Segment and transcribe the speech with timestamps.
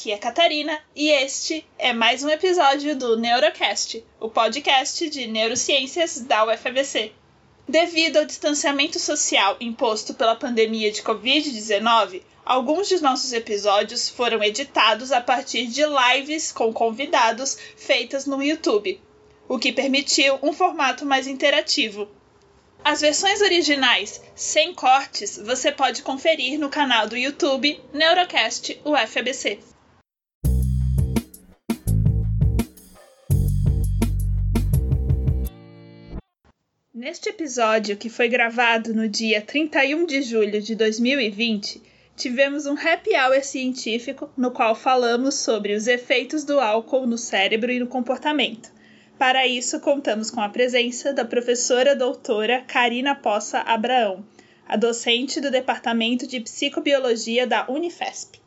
[0.00, 6.20] Aqui é Catarina e este é mais um episódio do Neurocast, o podcast de neurociências
[6.20, 7.12] da UFABC.
[7.68, 15.12] Devido ao distanciamento social imposto pela pandemia de Covid-19, alguns de nossos episódios foram editados
[15.12, 18.98] a partir de lives com convidados feitas no YouTube,
[19.46, 22.08] o que permitiu um formato mais interativo.
[22.82, 29.69] As versões originais, sem cortes, você pode conferir no canal do YouTube Neurocast UFABC.
[37.00, 41.80] Neste episódio, que foi gravado no dia 31 de julho de 2020,
[42.14, 47.72] tivemos um happy hour científico no qual falamos sobre os efeitos do álcool no cérebro
[47.72, 48.70] e no comportamento.
[49.18, 54.22] Para isso, contamos com a presença da professora doutora Karina Poça Abraão,
[54.68, 58.38] a docente do Departamento de Psicobiologia da Unifesp.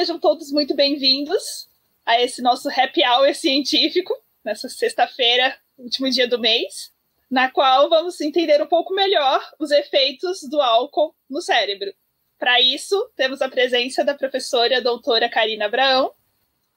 [0.00, 1.68] Sejam todos muito bem-vindos
[2.06, 6.90] a esse nosso happy hour científico, nessa sexta-feira, último dia do mês,
[7.30, 11.92] na qual vamos entender um pouco melhor os efeitos do álcool no cérebro.
[12.38, 16.10] Para isso, temos a presença da professora doutora Karina Abraão.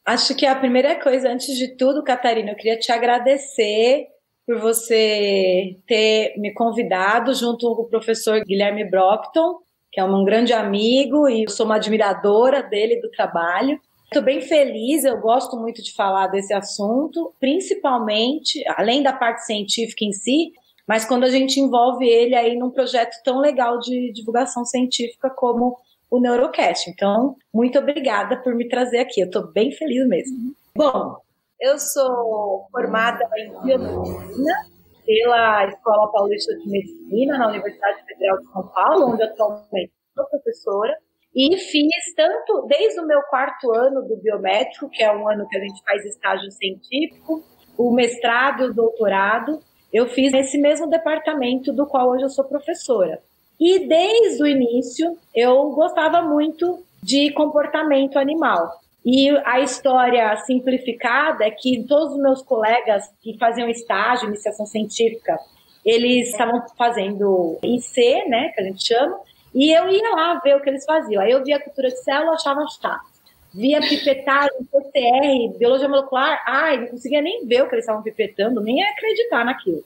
[0.03, 4.05] Acho que a primeira coisa, antes de tudo, Catarina, eu queria te agradecer
[4.45, 9.63] por você ter me convidado junto com o professor Guilherme Brockton
[9.93, 13.79] que é um grande amigo e eu sou uma admiradora dele do trabalho.
[14.05, 20.03] Estou bem feliz, eu gosto muito de falar desse assunto, principalmente, além da parte científica
[20.03, 20.51] em si,
[20.87, 25.77] mas quando a gente envolve ele aí num projeto tão legal de divulgação científica como
[26.09, 26.89] o Neurocast.
[26.89, 30.55] Então, muito obrigada por me trazer aqui, eu estou bem feliz mesmo.
[30.75, 31.17] Bom,
[31.59, 34.72] eu sou formada em biomedicina
[35.05, 40.95] pela Escola Paulista de Medicina, na Universidade Federal de São Paulo, onde atualmente sou professora.
[41.35, 45.57] E fiz tanto desde o meu quarto ano do biomédico, que é um ano que
[45.57, 47.43] a gente faz estágio científico,
[47.77, 49.59] o mestrado e o doutorado,
[49.91, 53.19] eu fiz nesse mesmo departamento do qual hoje eu sou professora.
[53.59, 58.82] E desde o início eu gostava muito de comportamento animal.
[59.05, 65.37] E a história simplificada é que todos os meus colegas que faziam estágio, iniciação científica,
[65.85, 69.19] eles estavam fazendo IC, né, que a gente chama,
[69.53, 71.21] e eu ia lá ver o que eles faziam.
[71.21, 73.13] Aí eu via cultura de célula, achava chato.
[73.53, 78.61] Via pipetagem, PCR, biologia molecular, ai, não conseguia nem ver o que eles estavam pipetando,
[78.61, 79.83] nem acreditar naquilo.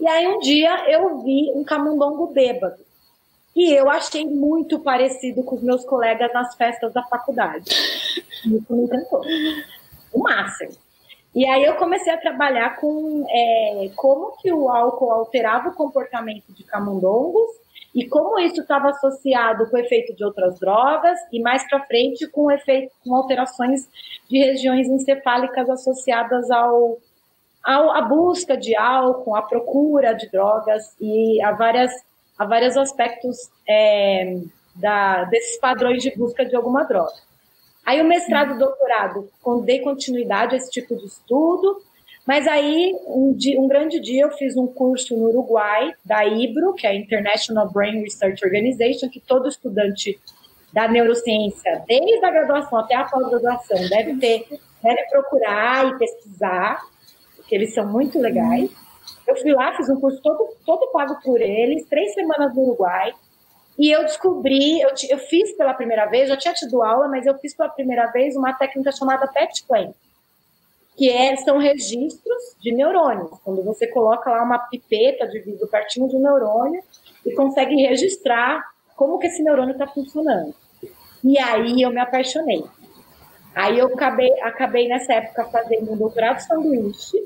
[0.00, 2.78] E aí um dia eu vi um camundongo bêbado.
[3.60, 7.68] E eu achei muito parecido com os meus colegas nas festas da faculdade.
[7.68, 9.20] Isso me encantou.
[10.14, 10.72] O máximo.
[11.34, 16.50] E aí eu comecei a trabalhar com é, como que o álcool alterava o comportamento
[16.54, 17.50] de camundongos
[17.94, 22.26] e como isso estava associado com o efeito de outras drogas e mais para frente
[22.28, 23.86] com efeito com alterações
[24.26, 26.96] de regiões encefálicas associadas ao,
[27.62, 31.92] ao à busca de álcool, à procura de drogas e a várias
[32.40, 33.36] a vários aspectos
[33.68, 34.40] é,
[34.74, 37.12] da, desses padrões de busca de alguma droga.
[37.84, 39.28] Aí o mestrado e doutorado,
[39.62, 41.82] dei continuidade a esse tipo de estudo,
[42.26, 46.72] mas aí um, dia, um grande dia eu fiz um curso no Uruguai, da IBRO,
[46.72, 50.18] que é a International Brain Research Organization, que todo estudante
[50.72, 54.46] da neurociência, desde a graduação até a pós-graduação, deve ter,
[54.82, 56.80] deve procurar e pesquisar,
[57.36, 58.70] porque eles são muito legais.
[59.26, 63.12] Eu fui lá, fiz um curso todo, todo pago por eles, três semanas no Uruguai,
[63.78, 67.38] e eu descobri, eu, eu fiz pela primeira vez, já tinha tido aula, mas eu
[67.38, 69.94] fiz pela primeira vez uma técnica chamada PET Plan,
[70.96, 73.30] que é, são registros de neurônios.
[73.42, 76.82] Quando você coloca lá uma pipeta de vidro pertinho de um neurônio
[77.24, 78.62] e consegue registrar
[78.94, 80.54] como que esse neurônio está funcionando.
[81.24, 82.62] E aí eu me apaixonei.
[83.54, 87.16] Aí eu acabei, acabei nessa época fazendo um doutorado sanduíche,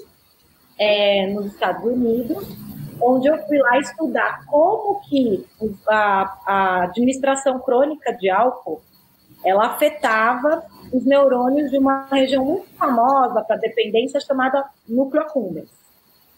[0.78, 2.46] é, nos Estados Unidos,
[3.00, 5.44] onde eu fui lá estudar como que
[5.88, 8.80] a, a administração crônica de álcool
[9.44, 15.68] ela afetava os neurônios de uma região muito famosa para dependência chamada núcleo accumbens.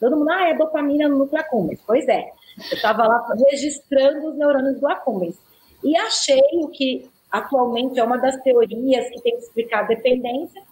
[0.00, 1.81] Todo mundo, ah, é dopamina no núcleo accumbens.
[1.87, 2.32] Pois é,
[2.71, 5.39] eu estava lá registrando os neurônios do accumbens.
[5.85, 10.62] E achei o que atualmente é uma das teorias que tem que explicar a dependência,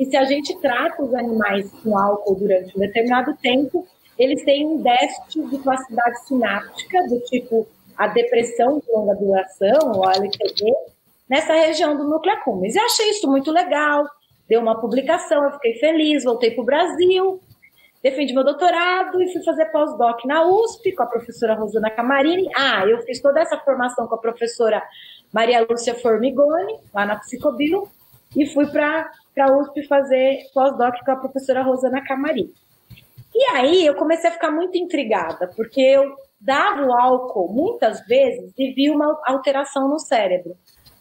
[0.00, 3.86] que se a gente trata os animais com álcool durante um determinado tempo,
[4.18, 7.68] eles têm um déficit de plasticidade sináptica, do tipo
[7.98, 10.14] a depressão de longa duração, ou a
[11.28, 12.74] nessa região do núcleo accumbens.
[12.74, 14.06] E achei isso muito legal,
[14.48, 17.38] deu uma publicação, eu fiquei feliz, voltei para o Brasil,
[18.02, 22.48] defendi meu doutorado e fui fazer pós-doc na USP com a professora Rosana Camarini.
[22.56, 24.82] Ah, eu fiz toda essa formação com a professora
[25.30, 27.86] Maria Lúcia Formigoni, lá na Psicobio,
[28.34, 32.54] e fui para a USP fazer pós-doc com a professora Rosana Camarini.
[33.34, 38.52] E aí eu comecei a ficar muito intrigada, porque eu dava o álcool muitas vezes
[38.58, 40.56] e vi uma alteração no cérebro.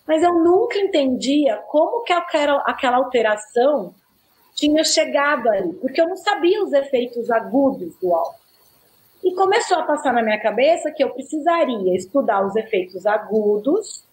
[0.06, 3.94] Mas eu nunca entendia como que aquela, aquela alteração
[4.54, 8.40] tinha chegado ali, porque eu não sabia os efeitos agudos do álcool.
[9.24, 14.06] E começou a passar na minha cabeça que eu precisaria estudar os efeitos agudos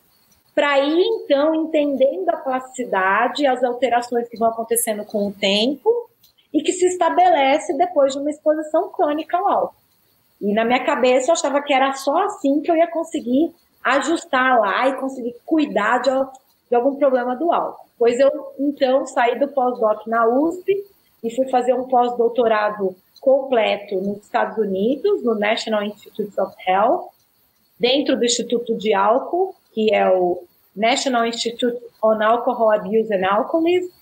[0.56, 6.08] para ir então entendendo a plasticidade, as alterações que vão acontecendo com o tempo
[6.50, 9.74] e que se estabelece depois de uma exposição crônica ao álcool.
[10.40, 13.54] E na minha cabeça eu achava que era só assim que eu ia conseguir
[13.84, 16.10] ajustar lá e conseguir cuidar de,
[16.70, 17.86] de algum problema do álcool.
[17.98, 20.72] Pois eu, então, saí do pós-doc na USP
[21.22, 27.10] e fui fazer um pós-doutorado completo nos Estados Unidos, no National Institute of Health,
[27.78, 30.42] dentro do Instituto de Álcool, que é o
[30.74, 33.92] National Institute on Alcohol Abuse and Alcoholism.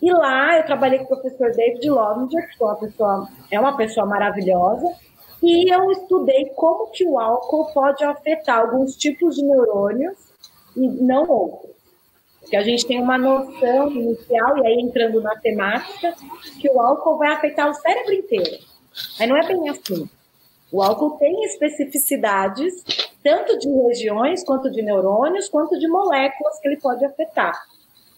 [0.00, 3.76] E lá eu trabalhei com o professor David Lovinger, que é uma pessoa, é uma
[3.76, 4.90] pessoa maravilhosa,
[5.42, 10.16] e eu estudei como que o álcool pode afetar alguns tipos de neurônios
[10.74, 11.74] e não outros.
[12.40, 16.14] Porque a gente tem uma noção inicial, e aí entrando na temática,
[16.60, 18.58] que o álcool vai afetar o cérebro inteiro.
[19.18, 20.08] Mas não é bem assim.
[20.72, 22.82] O álcool tem especificidades,
[23.24, 27.58] tanto de regiões, quanto de neurônios, quanto de moléculas que ele pode afetar.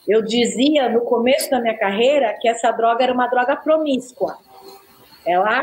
[0.06, 4.36] Eu dizia no começo da minha carreira que essa droga era uma droga promíscua.
[5.24, 5.62] Ela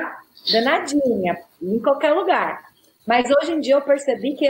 [0.52, 2.64] danadinha, em qualquer lugar.
[3.06, 4.48] Mas hoje em dia eu percebi que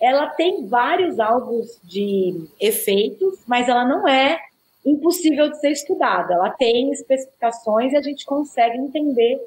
[0.00, 4.38] ela tem vários alvos de efeitos, mas ela não é
[4.84, 6.34] impossível de ser estudada.
[6.34, 9.40] Ela tem especificações e a gente consegue entender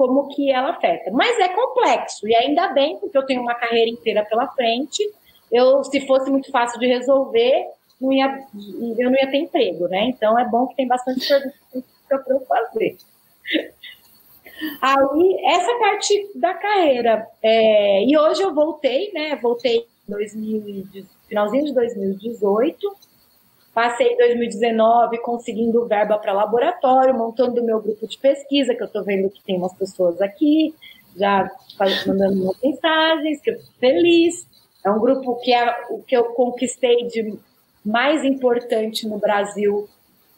[0.00, 1.10] como que ela afeta.
[1.10, 5.06] Mas é complexo e ainda bem porque eu tenho uma carreira inteira pela frente.
[5.52, 7.66] Eu, se fosse muito fácil de resolver,
[8.00, 8.46] não ia,
[8.96, 10.04] eu não ia ter emprego, né?
[10.04, 12.96] Então é bom que tem bastante perguntas para eu fazer.
[14.80, 17.28] Aí, essa parte da carreira.
[17.42, 19.36] É, e hoje eu voltei, né?
[19.36, 22.96] Voltei em 2000, finalzinho de 2018.
[23.72, 29.04] Passei 2019 conseguindo verba para laboratório, montando o meu grupo de pesquisa, que eu estou
[29.04, 30.74] vendo que tem umas pessoas aqui,
[31.16, 31.48] já
[32.06, 34.46] mandando umas mensagens, que eu estou feliz.
[34.84, 37.38] É um grupo que é o que eu conquistei de
[37.84, 39.88] mais importante no Brasil,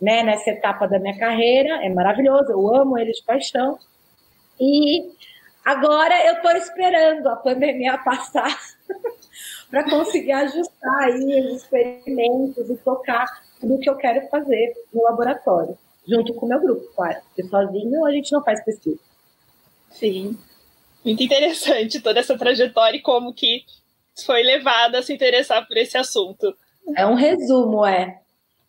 [0.00, 1.84] né, nessa etapa da minha carreira.
[1.84, 3.78] É maravilhoso, eu amo ele de paixão.
[4.60, 5.10] E
[5.64, 8.54] agora eu estou esperando a pandemia passar
[9.72, 13.26] para conseguir ajustar aí os experimentos e tocar
[13.58, 17.18] tudo o que eu quero fazer no laboratório, junto com o meu grupo, claro.
[17.28, 19.00] Porque sozinho a gente não faz pesquisa.
[19.90, 20.38] Sim.
[21.02, 23.64] Muito interessante toda essa trajetória e como que
[24.26, 26.54] foi levada a se interessar por esse assunto.
[26.94, 28.20] É um resumo, é.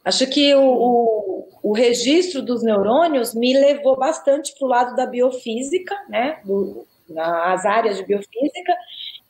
[0.06, 5.06] Acho que o, o, o, registro dos neurônios me levou bastante para o lado da
[5.06, 6.40] biofísica, né?
[6.46, 8.74] Do, nas áreas de biofísica.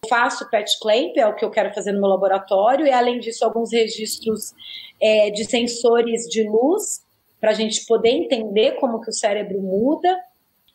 [0.10, 3.44] Faço PET clamp, é o que eu quero fazer no meu laboratório, e além disso,
[3.46, 4.54] alguns registros
[5.02, 7.02] é, de sensores de luz,
[7.40, 10.18] para a gente poder entender como que o cérebro muda.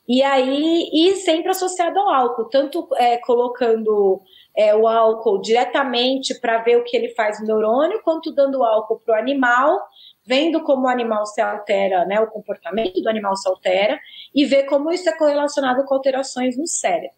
[0.06, 4.20] E aí, e sempre associado ao álcool, tanto é, colocando
[4.56, 9.00] é, o álcool diretamente para ver o que ele faz no neurônio, quanto dando álcool
[9.04, 9.78] para o animal,
[10.24, 13.98] vendo como o animal se altera, né, o comportamento do animal se altera,
[14.34, 17.17] e ver como isso é correlacionado com alterações no cérebro.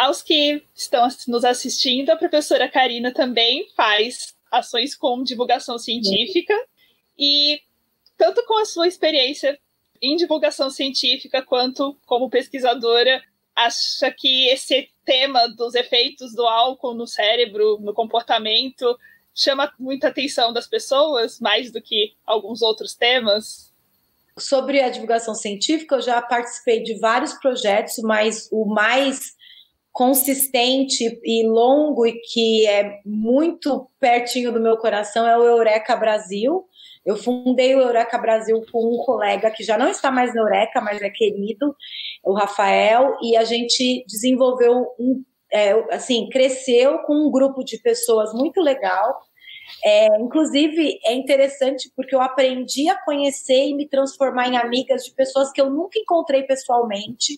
[0.00, 6.54] Aos que estão nos assistindo, a professora Karina também faz ações com divulgação científica
[7.18, 7.60] e
[8.16, 9.60] tanto com a sua experiência
[10.00, 13.22] em divulgação científica quanto como pesquisadora,
[13.54, 18.98] acha que esse tema dos efeitos do álcool no cérebro, no comportamento,
[19.34, 23.70] chama muita atenção das pessoas, mais do que alguns outros temas?
[24.38, 29.38] Sobre a divulgação científica, eu já participei de vários projetos, mas o mais
[29.92, 36.64] consistente e longo e que é muito pertinho do meu coração é o Eureka Brasil,
[37.04, 40.80] eu fundei o Eureka Brasil com um colega que já não está mais no Eureka,
[40.80, 41.74] mas é querido,
[42.22, 48.32] o Rafael, e a gente desenvolveu um, é, assim, cresceu com um grupo de pessoas
[48.34, 49.18] muito legal.
[49.82, 55.12] É, inclusive, é interessante porque eu aprendi a conhecer e me transformar em amigas de
[55.12, 57.36] pessoas que eu nunca encontrei pessoalmente.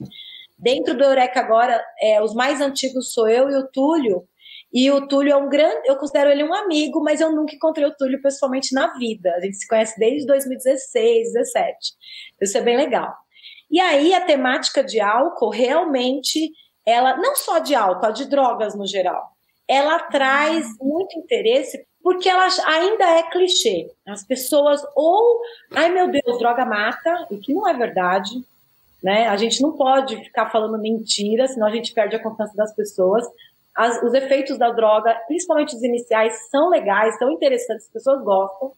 [0.62, 4.28] Dentro do Eureka agora, é, os mais antigos sou eu e o Túlio,
[4.72, 7.84] E o Túlio é um grande, eu considero ele um amigo, mas eu nunca encontrei
[7.86, 9.34] o Túlio pessoalmente na vida.
[9.34, 11.76] A gente se conhece desde 2016, 2017.
[12.40, 13.12] Isso é bem legal.
[13.70, 16.52] E aí a temática de álcool realmente,
[16.86, 19.32] ela não só de álcool, de drogas no geral,
[19.68, 23.90] ela traz muito interesse porque ela ainda é clichê.
[24.06, 25.40] As pessoas ou,
[25.74, 28.44] ai meu Deus, droga mata, o que não é verdade,
[29.02, 29.26] né?
[29.28, 33.24] A gente não pode ficar falando mentira, senão a gente perde a confiança das pessoas.
[33.74, 38.72] As, os efeitos da droga, principalmente os iniciais, são legais, são interessantes, as pessoas gostam.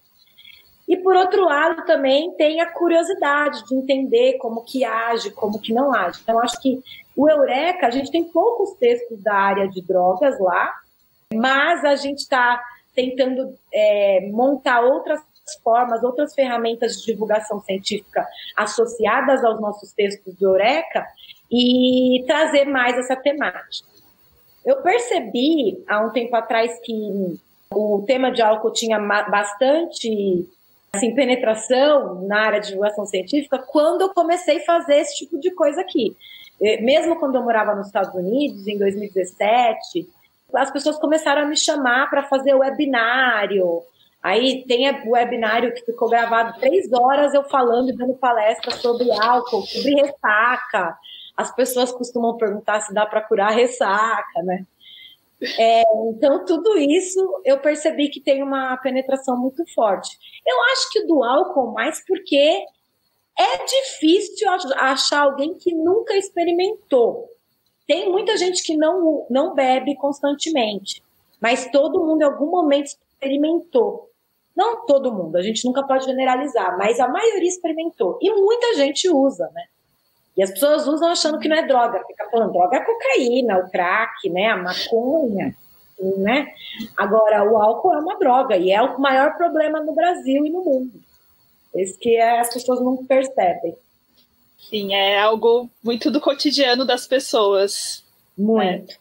[0.89, 5.73] E por outro lado, também tem a curiosidade de entender como que age, como que
[5.73, 6.21] não age.
[6.23, 6.81] Então, acho que
[7.17, 10.73] o Eureka, a gente tem poucos textos da área de drogas lá,
[11.33, 12.63] mas a gente está
[12.95, 15.21] tentando é, montar outras
[15.63, 21.07] formas, outras ferramentas de divulgação científica associadas aos nossos textos do Eureka
[21.51, 23.89] e trazer mais essa temática.
[24.65, 27.39] Eu percebi há um tempo atrás que
[27.73, 30.49] o tema de álcool tinha bastante
[30.93, 35.51] assim, penetração na área de divulgação científica quando eu comecei a fazer esse tipo de
[35.51, 36.17] coisa aqui.
[36.81, 40.09] Mesmo quando eu morava nos Estados Unidos, em 2017,
[40.55, 43.83] as pessoas começaram a me chamar para fazer webinário.
[44.25, 49.13] Aí tem o webinário que ficou gravado três horas eu falando e dando palestra sobre
[49.13, 50.97] álcool, sobre ressaca.
[51.37, 54.65] As pessoas costumam perguntar se dá para curar ressaca, né?
[55.59, 60.17] É, então, tudo isso eu percebi que tem uma penetração muito forte.
[60.47, 62.65] Eu acho que do álcool mais porque
[63.39, 67.29] é difícil achar alguém que nunca experimentou.
[67.87, 71.03] Tem muita gente que não, não bebe constantemente,
[71.39, 74.14] mas todo mundo em algum momento experimentou.
[74.57, 78.19] Não todo mundo, a gente nunca pode generalizar, mas a maioria experimentou.
[78.23, 79.65] E muita gente usa, né?
[80.37, 82.03] E as pessoas usam achando que não é droga.
[82.07, 84.49] Fica falando, droga é a cocaína, o crack, né?
[84.49, 85.55] A maconha,
[86.19, 86.53] né?
[86.97, 90.63] Agora, o álcool é uma droga e é o maior problema no Brasil e no
[90.63, 91.01] mundo.
[91.75, 93.77] Esse que é, as pessoas não percebem.
[94.59, 98.05] Sim, é algo muito do cotidiano das pessoas.
[98.37, 98.93] Muito.
[98.93, 98.97] É.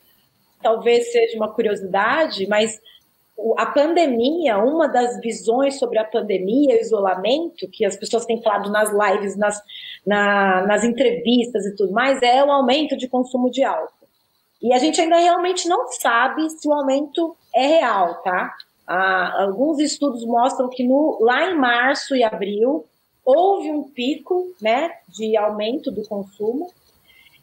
[0.62, 2.80] Talvez seja uma curiosidade, mas
[3.58, 8.72] a pandemia, uma das visões sobre a pandemia, o isolamento, que as pessoas têm falado
[8.72, 9.62] nas lives, nas,
[10.06, 14.08] na, nas entrevistas e tudo mais, é o aumento de consumo de álcool.
[14.62, 18.54] E a gente ainda realmente não sabe se o aumento é real, tá?
[18.88, 22.86] Ah, alguns estudos mostram que no, lá em março e abril
[23.26, 26.72] houve um pico né, de aumento do consumo,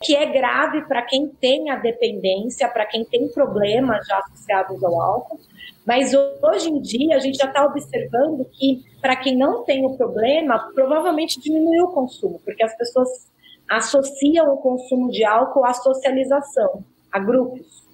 [0.03, 4.99] que é grave para quem tem a dependência, para quem tem problemas já associados ao
[4.99, 5.39] álcool.
[5.87, 9.97] Mas hoje em dia a gente já está observando que para quem não tem o
[9.97, 13.31] problema, provavelmente diminuiu o consumo, porque as pessoas
[13.69, 17.85] associam o consumo de álcool à socialização, a grupos.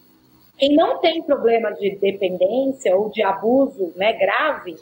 [0.56, 4.76] Quem não tem problema de dependência ou de abuso né, grave,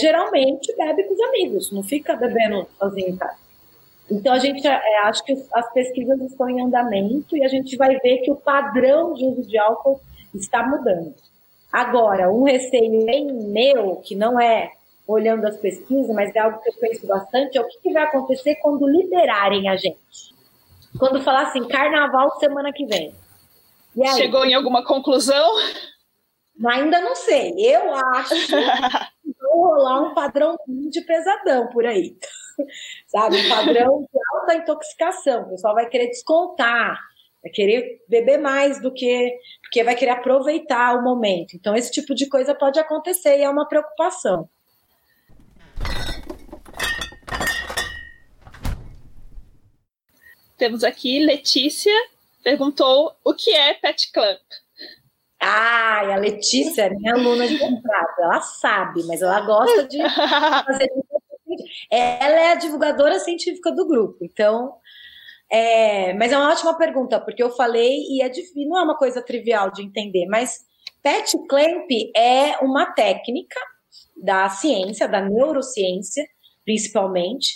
[0.00, 3.41] geralmente bebe com os amigos, não fica bebendo sozinho em casa.
[4.10, 7.96] Então, a gente é, acho que as pesquisas estão em andamento e a gente vai
[7.98, 10.00] ver que o padrão de uso de álcool
[10.34, 11.14] está mudando.
[11.72, 14.72] Agora, um receio bem meu, que não é
[15.06, 18.56] olhando as pesquisas, mas é algo que eu penso bastante, é o que, vai acontecer
[18.56, 20.34] quando liberarem a gente.
[20.98, 23.14] Quando falar assim, carnaval semana que vem.
[24.16, 25.50] Chegou em alguma conclusão?
[26.66, 27.54] Ainda não sei.
[27.58, 28.34] Eu acho
[29.40, 32.16] vou rolar um padrão de pesadão por aí.
[33.06, 33.36] Sabe?
[33.36, 35.42] Um padrão de alta intoxicação.
[35.42, 36.98] O pessoal vai querer descontar,
[37.42, 39.38] vai querer beber mais do que.
[39.62, 41.54] porque vai querer aproveitar o momento.
[41.54, 44.48] Então, esse tipo de coisa pode acontecer e é uma preocupação.
[50.56, 51.92] Temos aqui Letícia
[52.42, 54.38] perguntou o que é Pet Club.
[55.40, 60.88] Ai, a Letícia é minha aluna de contrato, ela sabe, mas ela gosta de fazer.
[61.90, 64.74] Ela é a divulgadora científica do grupo, então.
[65.50, 68.96] É, mas é uma ótima pergunta, porque eu falei e é difícil, não é uma
[68.96, 70.60] coisa trivial de entender, mas
[71.02, 73.60] PET clamp é uma técnica
[74.16, 76.24] da ciência, da neurociência,
[76.64, 77.48] principalmente,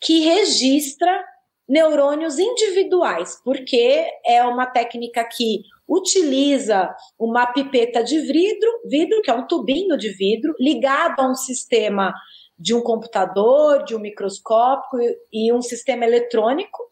[0.00, 1.24] que registra
[1.68, 9.34] neurônios individuais, porque é uma técnica que utiliza uma pipeta de vidro, vidro que é
[9.34, 12.12] um tubinho de vidro, ligado a um sistema
[12.58, 15.00] de um computador, de um microscópio
[15.32, 16.90] e um sistema eletrônico,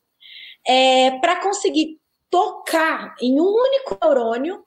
[0.66, 2.00] é, para conseguir
[2.30, 4.64] tocar em um único neurônio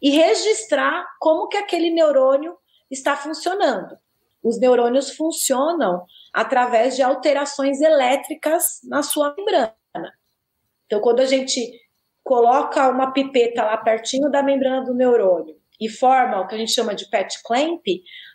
[0.00, 2.56] e registrar como que aquele neurônio
[2.90, 3.96] está funcionando.
[4.42, 9.74] Os neurônios funcionam através de alterações elétricas na sua membrana.
[10.86, 11.80] Então, quando a gente
[12.22, 16.72] coloca uma pipeta lá pertinho da membrana do neurônio e forma o que a gente
[16.72, 17.82] chama de PET clamp,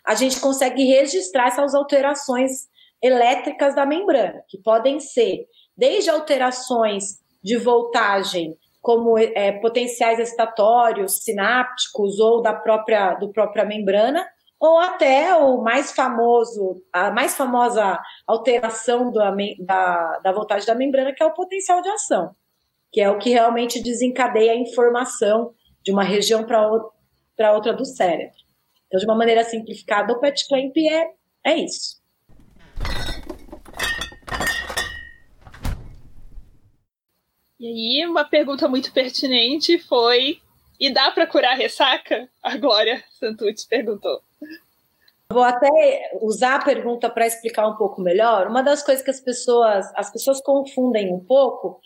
[0.04, 2.68] a gente consegue registrar essas alterações
[3.02, 12.18] elétricas da membrana, que podem ser desde alterações de voltagem, como é, potenciais excitatórios, sinápticos
[12.18, 14.26] ou da própria, do própria membrana,
[14.58, 21.14] ou até o mais famoso, a mais famosa alteração da, da, da voltagem da membrana,
[21.14, 22.34] que é o potencial de ação,
[22.92, 26.99] que é o que realmente desencadeia a informação de uma região para outra
[27.76, 28.36] do cérebro.
[28.86, 31.10] Então, de uma maneira simplificada, o PET clamp é,
[31.44, 32.00] é isso.
[37.58, 40.40] E aí, uma pergunta muito pertinente foi:
[40.78, 42.28] e dá para curar ressaca?
[42.42, 44.22] A Glória Santucci perguntou.
[45.32, 45.68] Vou até
[46.20, 48.48] usar a pergunta para explicar um pouco melhor.
[48.48, 51.80] Uma das coisas que as pessoas, as pessoas confundem um pouco,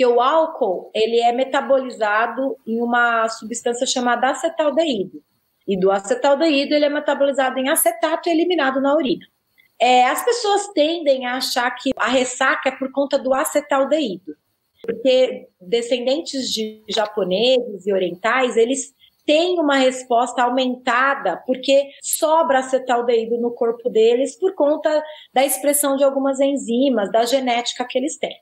[0.00, 5.22] porque o álcool ele é metabolizado em uma substância chamada acetaldeído.
[5.68, 9.26] E do acetaldeído ele é metabolizado em acetato e eliminado na urina.
[9.78, 14.34] É, as pessoas tendem a achar que a ressaca é por conta do acetaldeído
[14.82, 18.94] porque descendentes de japoneses e orientais, eles
[19.26, 25.04] têm uma resposta aumentada porque sobra acetaldeído no corpo deles por conta
[25.34, 28.40] da expressão de algumas enzimas, da genética que eles têm.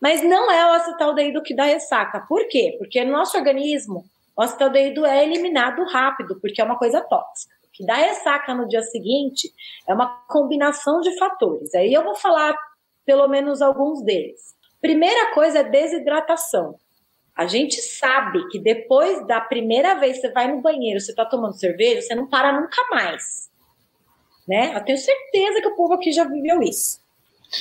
[0.00, 2.24] Mas não é o acetaldeído que dá ressaca.
[2.28, 2.76] Por quê?
[2.78, 4.04] Porque no nosso organismo,
[4.36, 7.54] o acetaldeído é eliminado rápido, porque é uma coisa tóxica.
[7.64, 9.52] O que dá ressaca no dia seguinte
[9.86, 11.74] é uma combinação de fatores.
[11.74, 12.56] Aí eu vou falar
[13.04, 14.54] pelo menos alguns deles.
[14.80, 16.76] Primeira coisa é desidratação.
[17.36, 21.24] A gente sabe que depois da primeira vez que você vai no banheiro, você está
[21.24, 23.50] tomando cerveja, você não para nunca mais.
[24.48, 24.74] Né?
[24.74, 26.99] Eu tenho certeza que o povo aqui já viveu isso.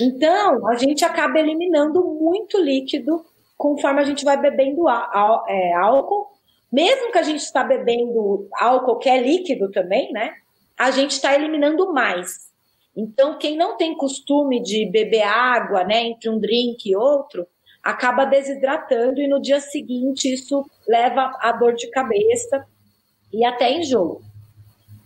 [0.02, 3.26] Então, a gente acaba eliminando muito líquido
[3.58, 4.88] conforme a gente vai bebendo
[5.48, 6.28] é, álcool.
[6.72, 10.34] Mesmo que a gente está bebendo álcool que é líquido também, né?
[10.78, 12.50] A gente está eliminando mais.
[12.96, 17.48] Então, quem não tem costume de beber água, né, entre um drink e outro,
[17.84, 22.66] acaba desidratando e no dia seguinte isso leva a dor de cabeça
[23.32, 24.22] e até enjoo.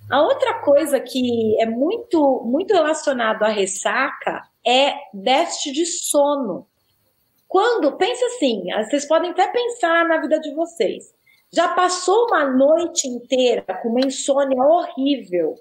[0.09, 6.67] A outra coisa que é muito muito relacionado à ressaca é déficit de sono.
[7.47, 11.13] Quando, pensa assim, vocês podem até pensar na vida de vocês.
[11.51, 15.55] Já passou uma noite inteira com uma insônia horrível,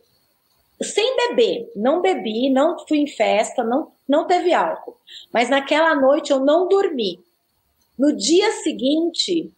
[0.83, 4.97] sem beber, não bebi, não fui em festa, não, não teve álcool.
[5.33, 7.21] Mas naquela noite eu não dormi.
[7.99, 9.53] No dia seguinte,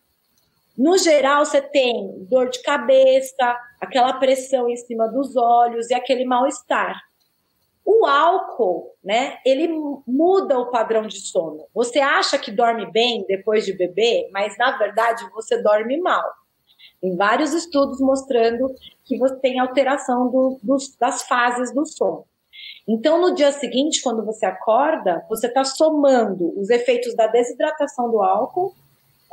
[0.77, 6.25] no geral, você tem dor de cabeça, aquela pressão em cima dos olhos e aquele
[6.25, 7.01] mal-estar.
[7.85, 9.69] O álcool, né, ele
[10.07, 11.67] muda o padrão de sono.
[11.75, 16.25] Você acha que dorme bem depois de beber, mas na verdade você dorme mal.
[17.01, 22.25] Tem vários estudos mostrando que você tem alteração do, dos, das fases do sono.
[22.89, 28.23] Então, no dia seguinte, quando você acorda, você está somando os efeitos da desidratação do
[28.23, 28.75] álcool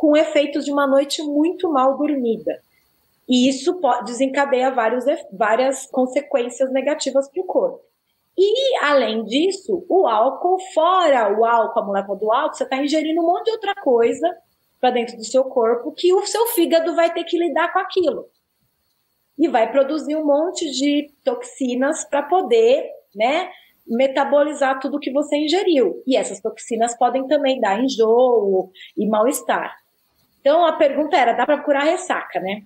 [0.01, 2.59] com efeitos de uma noite muito mal dormida.
[3.29, 7.81] E isso desencadeia vários, várias consequências negativas para o corpo.
[8.35, 13.21] E, além disso, o álcool, fora o álcool, a molécula do álcool, você está ingerindo
[13.21, 14.27] um monte de outra coisa
[14.79, 18.25] para dentro do seu corpo que o seu fígado vai ter que lidar com aquilo.
[19.37, 23.51] E vai produzir um monte de toxinas para poder, né,
[23.85, 26.01] metabolizar tudo que você ingeriu.
[26.07, 29.80] E essas toxinas podem também dar enjoo e mal-estar.
[30.41, 32.63] Então a pergunta era: dá para curar ressaca, né?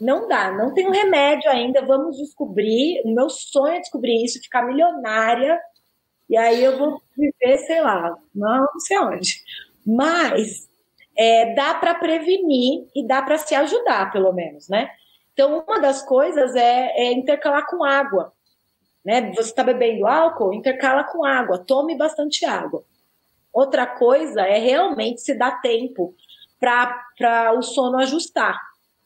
[0.00, 1.80] Não dá, não tem um remédio ainda.
[1.86, 3.00] Vamos descobrir.
[3.04, 5.58] O meu sonho é descobrir isso, ficar milionária.
[6.28, 9.40] E aí eu vou viver, sei lá, não, sei onde.
[9.86, 10.68] Mas
[11.16, 14.90] é, dá para prevenir e dá para se ajudar, pelo menos, né?
[15.32, 18.32] Então, uma das coisas é, é intercalar com água.
[19.04, 19.32] Né?
[19.32, 22.84] Você está bebendo álcool, intercala com água, tome bastante água.
[23.52, 26.14] Outra coisa é realmente se dar tempo
[26.62, 28.56] para o sono ajustar.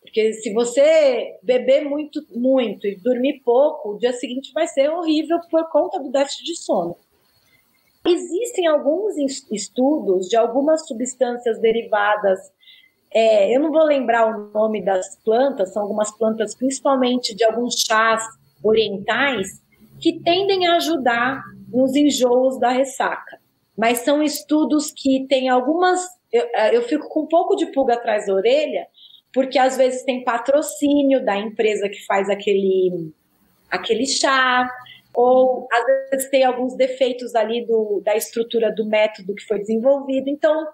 [0.03, 5.41] Porque se você beber muito, muito e dormir pouco, o dia seguinte vai ser horrível
[5.51, 6.97] por conta do déficit de sono.
[8.07, 9.17] Existem alguns
[9.51, 12.39] estudos de algumas substâncias derivadas.
[13.13, 17.83] É, eu não vou lembrar o nome das plantas, são algumas plantas, principalmente de alguns
[17.87, 18.23] chás
[18.63, 19.61] orientais,
[19.99, 23.41] que tendem a ajudar nos enjoos da ressaca.
[23.77, 26.01] Mas são estudos que têm algumas.
[26.37, 28.87] Eu, eu fico com um pouco de pulga atrás da orelha,
[29.33, 33.13] porque às vezes tem patrocínio da empresa que faz aquele,
[33.71, 34.69] aquele chá,
[35.15, 40.29] ou às vezes tem alguns defeitos ali do, da estrutura do método que foi desenvolvido.
[40.29, 40.67] Então,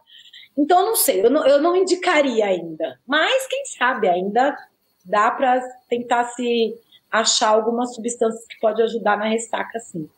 [0.57, 2.99] então não sei, eu não, eu não indicaria ainda.
[3.07, 4.57] Mas quem sabe ainda
[5.05, 6.75] dá para tentar se
[7.11, 10.09] achar algumas substâncias que pode ajudar na ressaca, sim.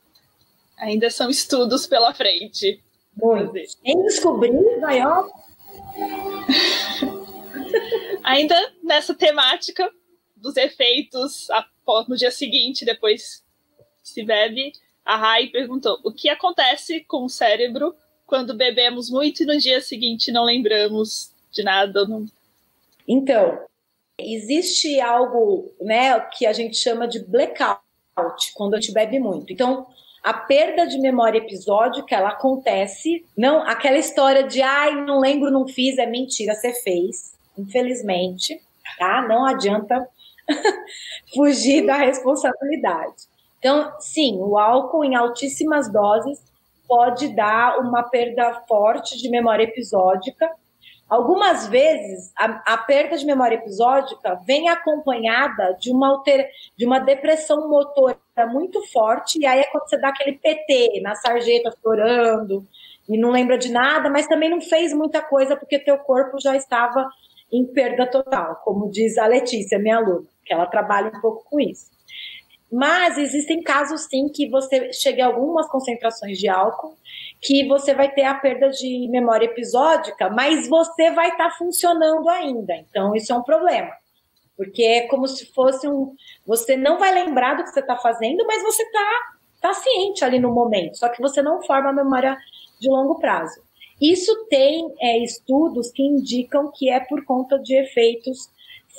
[0.79, 2.84] Ainda são estudos pela frente.
[3.17, 3.53] Muito.
[3.83, 5.29] Quem descobrir, vai, ó.
[8.23, 9.91] Ainda nessa temática
[10.37, 11.49] dos efeitos
[12.09, 13.45] no dia seguinte, depois
[14.03, 14.73] que se bebe,
[15.05, 17.95] a Rai perguntou: o que acontece com o cérebro
[18.27, 22.07] quando bebemos muito e no dia seguinte não lembramos de nada?
[22.07, 22.27] Não...
[23.07, 23.59] Então,
[24.19, 27.83] existe algo né, que a gente chama de blackout
[28.55, 29.53] quando a gente bebe muito.
[29.53, 29.87] Então,
[30.25, 33.27] a perda de memória episódica, ela acontece.
[33.37, 37.35] Não, aquela história de ai, não lembro, não fiz, é mentira, você fez.
[37.59, 38.59] Infelizmente,
[38.99, 39.21] tá?
[39.29, 40.09] Não adianta
[41.35, 43.25] fugir da responsabilidade.
[43.59, 46.43] Então, sim, o álcool em altíssimas doses
[46.89, 50.51] pode dar uma perda forte de memória episódica.
[51.09, 56.99] Algumas vezes, a, a perda de memória episódica vem acompanhada de uma, alter, de uma
[56.99, 58.17] depressão motora
[58.49, 62.67] muito forte, e aí é quando você dá aquele PT na sarjeta chorando
[63.09, 66.57] e não lembra de nada, mas também não fez muita coisa porque teu corpo já
[66.57, 67.07] estava
[67.53, 71.61] em perda total, como diz a Letícia, minha aluna, que ela trabalha um pouco com
[71.61, 71.94] isso.
[72.75, 76.97] Mas existem casos sim que você chega a algumas concentrações de álcool
[77.41, 82.29] que você vai ter a perda de memória episódica, mas você vai estar tá funcionando
[82.29, 82.75] ainda.
[82.75, 83.93] Então isso é um problema.
[84.57, 86.17] Porque é como se fosse um.
[86.45, 89.21] Você não vai lembrar do que você está fazendo, mas você está
[89.61, 90.99] tá ciente ali no momento.
[90.99, 92.37] Só que você não forma a memória
[92.81, 93.63] de longo prazo.
[94.03, 98.51] Isso tem é, estudos que indicam que é por conta de efeitos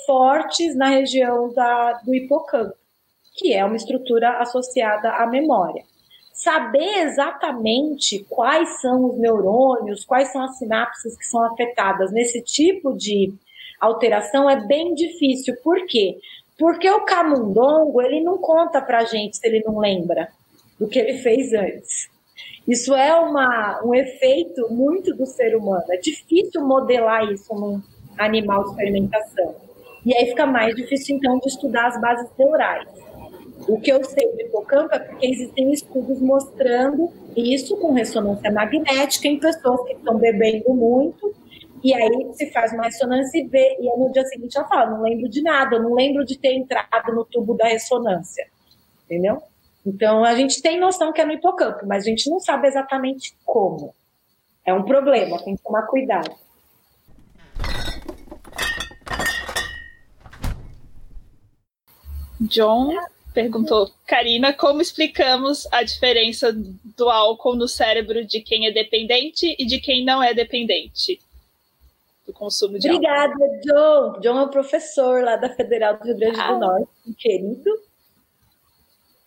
[0.06, 2.74] fortes na região da, do hipocampo
[3.36, 5.84] que é uma estrutura associada à memória.
[6.32, 12.94] Saber exatamente quais são os neurônios, quais são as sinapses que são afetadas nesse tipo
[12.96, 13.32] de
[13.80, 15.54] alteração é bem difícil.
[15.62, 16.18] Por quê?
[16.58, 20.28] Porque o camundongo, ele não conta pra gente se ele não lembra
[20.78, 22.08] do que ele fez antes.
[22.66, 25.84] Isso é uma, um efeito muito do ser humano.
[25.90, 27.80] É difícil modelar isso num
[28.18, 29.54] animal de experimentação.
[30.04, 32.88] E aí fica mais difícil, então, de estudar as bases neurais.
[33.68, 39.26] O que eu sei do hipocampo é porque existem estudos mostrando isso com ressonância magnética
[39.26, 41.34] em pessoas que estão bebendo muito.
[41.82, 45.02] E aí se faz uma ressonância e vê, e no dia seguinte ela fala: não
[45.02, 48.46] lembro de nada, não lembro de ter entrado no tubo da ressonância.
[49.04, 49.42] Entendeu?
[49.84, 53.36] Então a gente tem noção que é no hipocampo, mas a gente não sabe exatamente
[53.44, 53.94] como.
[54.64, 56.34] É um problema, tem que tomar cuidado.
[62.40, 62.92] John
[63.36, 66.50] perguntou, Karina, como explicamos a diferença
[66.96, 71.20] do álcool no cérebro de quem é dependente e de quem não é dependente
[72.26, 73.44] do consumo de Obrigada, álcool?
[73.44, 74.20] Obrigada, John.
[74.20, 76.52] John é o professor lá da Federal do Rio Grande ah.
[76.52, 77.70] do Norte, querido.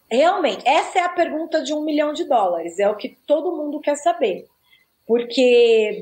[0.10, 3.80] Realmente, essa é a pergunta de um milhão de dólares, é o que todo mundo
[3.80, 4.48] quer saber.
[5.06, 6.02] Porque,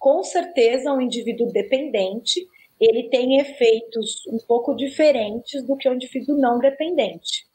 [0.00, 2.44] com certeza, um indivíduo dependente
[2.80, 7.46] ele tem efeitos um pouco diferentes do que o indivíduo não dependente.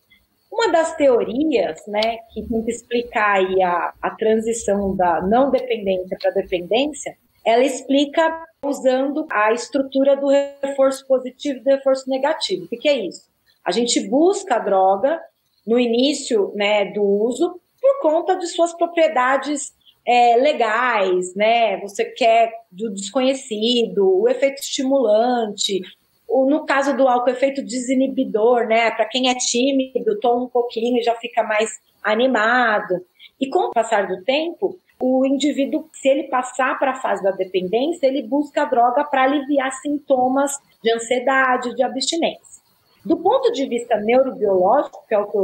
[0.51, 7.17] Uma das teorias, né, que tenta explicar a, a transição da não dependência para dependência,
[7.43, 12.65] ela explica usando a estrutura do reforço positivo e do reforço negativo.
[12.65, 13.29] O que, que é isso?
[13.63, 15.19] A gente busca a droga
[15.65, 19.74] no início né, do uso por conta de suas propriedades
[20.05, 21.79] é, legais, né?
[21.81, 25.81] Você quer do desconhecido, o efeito estimulante,
[26.27, 28.91] o, no caso do álcool, o efeito desinibidor, né?
[28.91, 31.71] Para quem é tímido, toma um pouquinho e já fica mais
[32.03, 33.03] animado.
[33.39, 37.31] E com o passar do tempo, o indivíduo, se ele passar para a fase da
[37.31, 42.63] dependência, ele busca a droga para aliviar sintomas de ansiedade, de abstinência.
[43.03, 45.37] Do ponto de vista neurobiológico, que é o que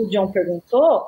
[0.00, 1.06] o John perguntou,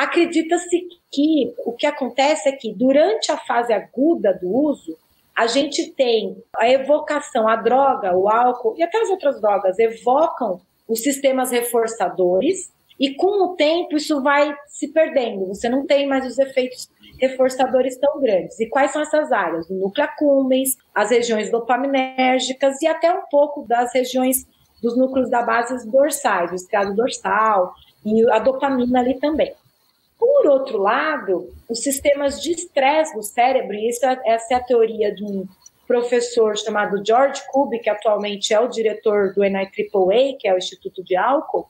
[0.00, 4.96] Acredita-se que o que acontece é que durante a fase aguda do uso,
[5.36, 10.58] a gente tem a evocação, a droga, o álcool e até as outras drogas evocam
[10.88, 15.48] os sistemas reforçadores e com o tempo isso vai se perdendo.
[15.48, 16.88] Você não tem mais os efeitos
[17.20, 18.58] reforçadores tão grandes.
[18.58, 19.68] E quais são essas áreas?
[19.68, 24.46] O núcleo accumbens, as regiões dopaminérgicas e até um pouco das regiões
[24.82, 29.52] dos núcleos da base dorsais, o estriado dorsal e a dopamina ali também.
[30.20, 34.62] Por outro lado, os sistemas de estresse do cérebro, e isso é, essa é a
[34.62, 35.48] teoria de um
[35.88, 41.02] professor chamado George Kubi, que atualmente é o diretor do NIAAA, que é o Instituto
[41.02, 41.66] de Álcool,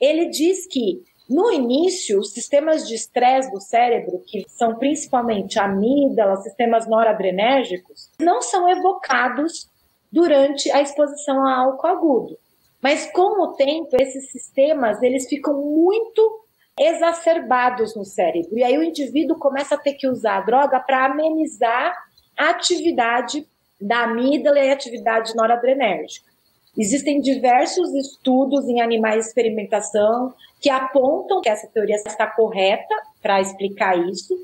[0.00, 6.36] ele diz que no início, os sistemas de estresse do cérebro, que são principalmente amígdala,
[6.36, 9.68] sistemas noradrenérgicos, não são evocados
[10.12, 12.38] durante a exposição a álcool agudo.
[12.80, 16.43] Mas com o tempo, esses sistemas eles ficam muito
[16.78, 18.58] exacerbados no cérebro.
[18.58, 21.94] E aí o indivíduo começa a ter que usar a droga para amenizar
[22.36, 23.46] a atividade
[23.80, 26.34] da amígdala e a atividade noradrenérgica.
[26.76, 33.40] Existem diversos estudos em animais de experimentação que apontam que essa teoria está correta para
[33.40, 34.34] explicar isso,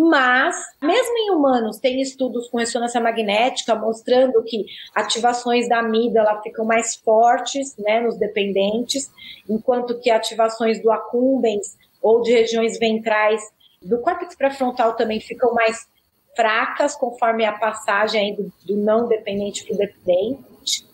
[0.00, 6.64] mas, mesmo em humanos, tem estudos com ressonância magnética mostrando que ativações da amígdala ficam
[6.64, 9.10] mais fortes né, nos dependentes,
[9.48, 13.42] enquanto que ativações do accumbens ou de regiões ventrais
[13.82, 15.88] do córtex pré-frontal também ficam mais
[16.36, 20.86] fracas conforme a passagem do, do não dependente para o dependente.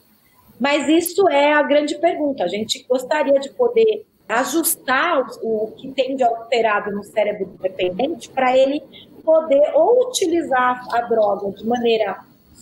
[0.59, 2.43] Mas isso é a grande pergunta.
[2.43, 4.07] A gente gostaria de poder
[4.40, 8.83] ajustar o, que tem de alterado no cérebro do dependente para ele
[9.25, 12.18] poder ou utilizar a droga de maneira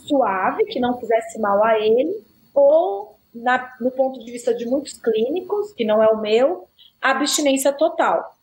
[0.06, 4.94] suave, que não fizesse mal a ele, ou, na, no ponto de vista de muitos
[4.94, 6.68] clínicos, que não é o meu,
[7.00, 8.36] abstinência total.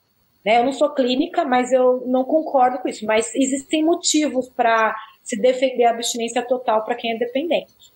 [0.45, 0.59] Né?
[0.59, 3.05] Eu não sou clínica, mas eu não concordo com isso.
[3.05, 7.88] Mas existem motivos para se defender a abstinência total para quem é dependente.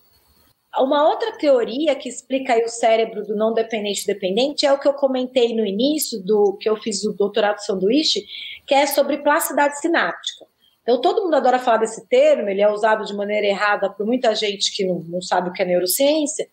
[0.79, 4.93] Uma outra teoria que explica o cérebro do não dependente dependente é o que eu
[4.93, 8.25] comentei no início do que eu fiz o doutorado sanduíche,
[8.65, 10.45] que é sobre plasticidade sináptica.
[10.81, 14.35] Então, todo mundo adora falar desse termo, ele é usado de maneira errada por muita
[14.35, 16.47] gente que não, não sabe o que é neurociência,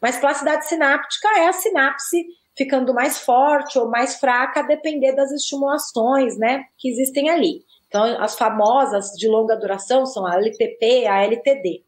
[0.00, 2.24] mas plasticidade sináptica é a sinapse
[2.56, 7.62] ficando mais forte ou mais fraca a depender das estimulações né, que existem ali.
[7.88, 11.83] Então, as famosas de longa duração são a LTP, a LTD.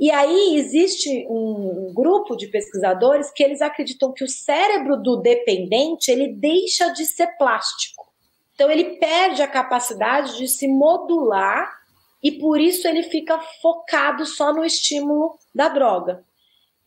[0.00, 6.10] E aí existe um grupo de pesquisadores que eles acreditam que o cérebro do dependente
[6.10, 8.10] ele deixa de ser plástico.
[8.54, 11.70] Então ele perde a capacidade de se modular
[12.22, 16.24] e por isso ele fica focado só no estímulo da droga.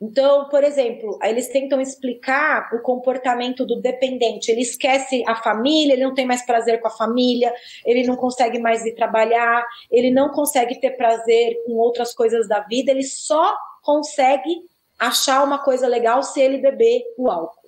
[0.02, 4.52] Então, por exemplo, eles tentam explicar o comportamento do dependente.
[4.52, 7.54] Ele esquece a família, ele não tem mais prazer com a família,
[7.86, 12.60] ele não consegue mais ir trabalhar, ele não consegue ter prazer com outras coisas da
[12.62, 14.66] vida, ele só consegue
[15.00, 17.64] achar uma coisa legal se ele beber o álcool.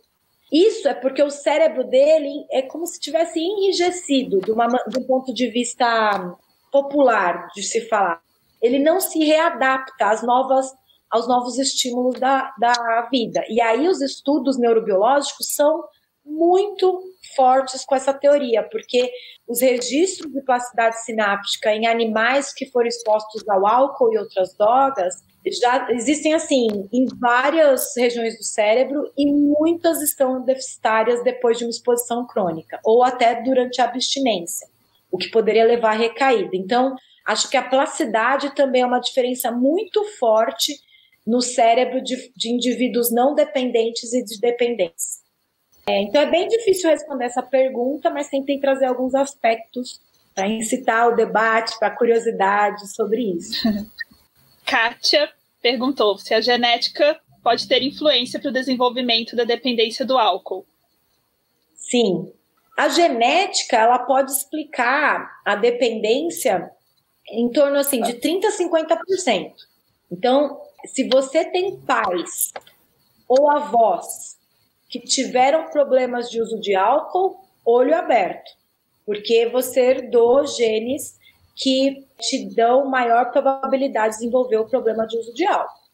[0.51, 5.03] Isso é porque o cérebro dele é como se tivesse enrijecido, de, uma, de um
[5.03, 6.35] ponto de vista
[6.71, 8.21] popular de se falar.
[8.61, 10.71] Ele não se readapta às novas
[11.15, 13.43] aos novos estímulos da, da vida.
[13.49, 15.83] E aí os estudos neurobiológicos são
[16.25, 17.01] muito
[17.35, 19.09] fortes com essa teoria, porque
[19.47, 25.13] os registros de plasticidade sináptica em animais que foram expostos ao álcool e outras drogas
[25.61, 31.69] já existem assim em várias regiões do cérebro e muitas estão deficitárias depois de uma
[31.69, 34.67] exposição crônica ou até durante a abstinência,
[35.11, 36.51] o que poderia levar à recaída.
[36.53, 36.95] Então,
[37.27, 40.73] acho que a plasticidade também é uma diferença muito forte
[41.25, 45.23] no cérebro de, de indivíduos não dependentes e de dependentes.
[45.87, 49.99] É, então é bem difícil responder essa pergunta, mas tentei trazer alguns aspectos
[50.33, 53.67] para incitar o debate, para a curiosidade sobre isso.
[54.65, 55.29] Kátia
[55.61, 60.65] perguntou se a genética pode ter influência para o desenvolvimento da dependência do álcool.
[61.75, 62.33] Sim.
[62.75, 66.69] A genética ela pode explicar a dependência
[67.29, 69.53] em torno assim de 30 a 50%.
[70.11, 72.53] Então, se você tem pais
[73.27, 74.37] ou avós
[74.89, 78.51] que tiveram problemas de uso de álcool, olho aberto,
[79.05, 81.17] porque você herdou genes
[81.55, 85.85] que te dão maior probabilidade de desenvolver o problema de uso de álcool.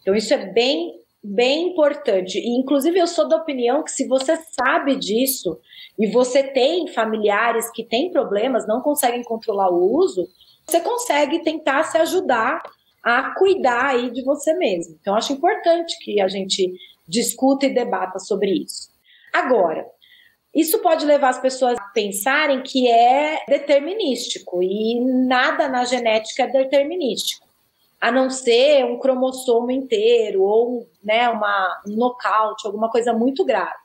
[0.00, 2.38] Então, isso é bem, bem importante.
[2.38, 5.58] E, inclusive, eu sou da opinião que se você sabe disso
[5.98, 10.28] e você tem familiares que têm problemas, não conseguem controlar o uso,
[10.64, 12.62] você consegue tentar se ajudar
[13.06, 14.98] a cuidar aí de você mesmo.
[15.00, 16.74] Então, acho importante que a gente
[17.06, 18.90] discuta e debata sobre isso.
[19.32, 19.86] Agora,
[20.52, 26.46] isso pode levar as pessoas a pensarem que é determinístico e nada na genética é
[26.48, 27.46] determinístico,
[28.00, 33.78] a não ser um cromossomo inteiro ou né, uma, um nocaute, alguma coisa muito grave.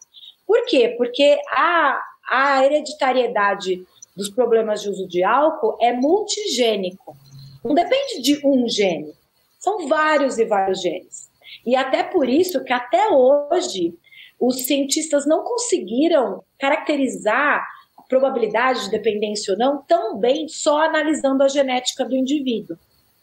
[0.47, 0.95] Por quê?
[0.97, 3.85] Porque a, a hereditariedade
[4.17, 7.15] dos problemas de uso de álcool é multigênico.
[7.63, 9.13] Não depende de um gene,
[9.59, 11.29] são vários e vários genes.
[11.65, 13.93] E até por isso que até hoje
[14.39, 17.63] os cientistas não conseguiram caracterizar
[17.97, 22.77] a probabilidade de dependência ou não tão bem só analisando a genética do indivíduo.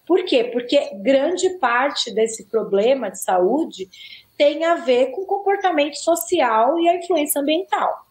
[0.07, 0.45] Por quê?
[0.45, 3.89] Porque grande parte desse problema de saúde
[4.39, 8.07] tem a ver com comportamento social e a influência ambiental.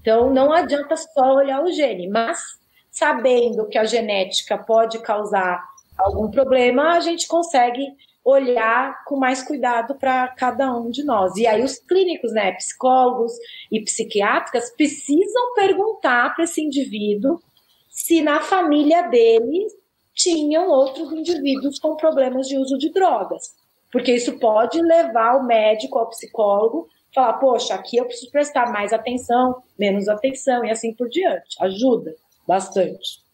[0.00, 2.58] Então, não adianta só olhar o gene, mas
[2.94, 5.60] sabendo que a genética pode causar
[5.98, 7.84] algum problema, a gente consegue
[8.24, 11.34] olhar com mais cuidado para cada um de nós.
[11.36, 13.32] E aí os clínicos, né, psicólogos
[13.70, 17.40] e psiquiátricas precisam perguntar para esse indivíduo
[17.90, 19.66] se na família dele
[20.14, 23.56] tinham outros indivíduos com problemas de uso de drogas.
[23.90, 28.92] Porque isso pode levar o médico, ao psicólogo, falar, poxa, aqui eu preciso prestar mais
[28.92, 31.56] atenção, menos atenção e assim por diante.
[31.60, 32.14] Ajuda
[32.46, 33.24] bastante.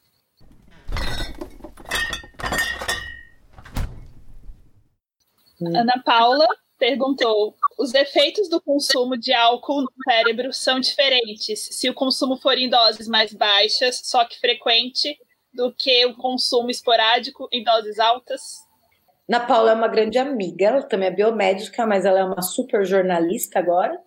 [5.63, 6.47] Ana Paula
[6.79, 12.57] perguntou: os efeitos do consumo de álcool no cérebro são diferentes se o consumo for
[12.57, 15.19] em doses mais baixas, só que frequente,
[15.53, 18.41] do que o consumo esporádico em doses altas?
[19.29, 22.85] Ana Paula é uma grande amiga, ela também é biomédica, mas ela é uma super
[22.85, 24.01] jornalista agora.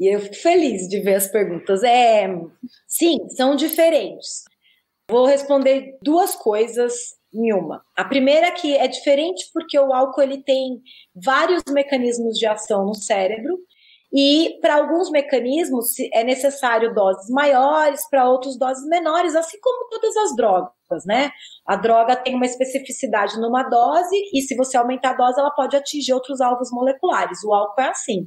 [0.00, 1.84] E eu fico feliz de ver as perguntas.
[1.84, 2.26] É,
[2.88, 4.44] sim, são diferentes.
[5.10, 6.94] Vou responder duas coisas
[7.34, 7.84] em uma.
[7.94, 10.80] A primeira é que é diferente porque o álcool ele tem
[11.14, 13.58] vários mecanismos de ação no cérebro
[14.12, 20.16] e para alguns mecanismos é necessário doses maiores, para outros doses menores, assim como todas
[20.16, 21.30] as drogas, né?
[21.66, 25.76] A droga tem uma especificidade numa dose e se você aumentar a dose, ela pode
[25.76, 27.44] atingir outros alvos moleculares.
[27.44, 28.26] O álcool é assim.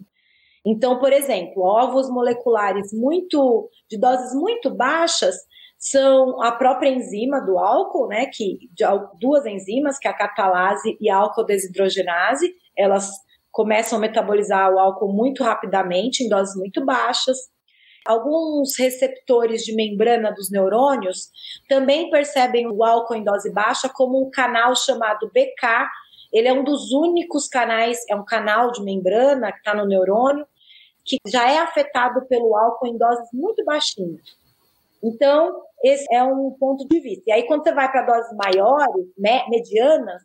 [0.65, 5.35] Então, por exemplo, alvos moleculares muito de doses muito baixas
[5.77, 8.69] são a própria enzima do álcool, né, que
[9.19, 13.11] duas enzimas, que é a catalase e a álcool desidrogenase, elas
[13.51, 17.37] começam a metabolizar o álcool muito rapidamente, em doses muito baixas.
[18.05, 21.29] Alguns receptores de membrana dos neurônios
[21.67, 25.87] também percebem o álcool em dose baixa como um canal chamado BK.
[26.31, 30.45] Ele é um dos únicos canais, é um canal de membrana que está no neurônio,
[31.05, 34.21] que já é afetado pelo álcool em doses muito baixinhas.
[35.03, 37.23] Então, esse é um ponto de vista.
[37.27, 40.21] E aí, quando você vai para doses maiores, medianas,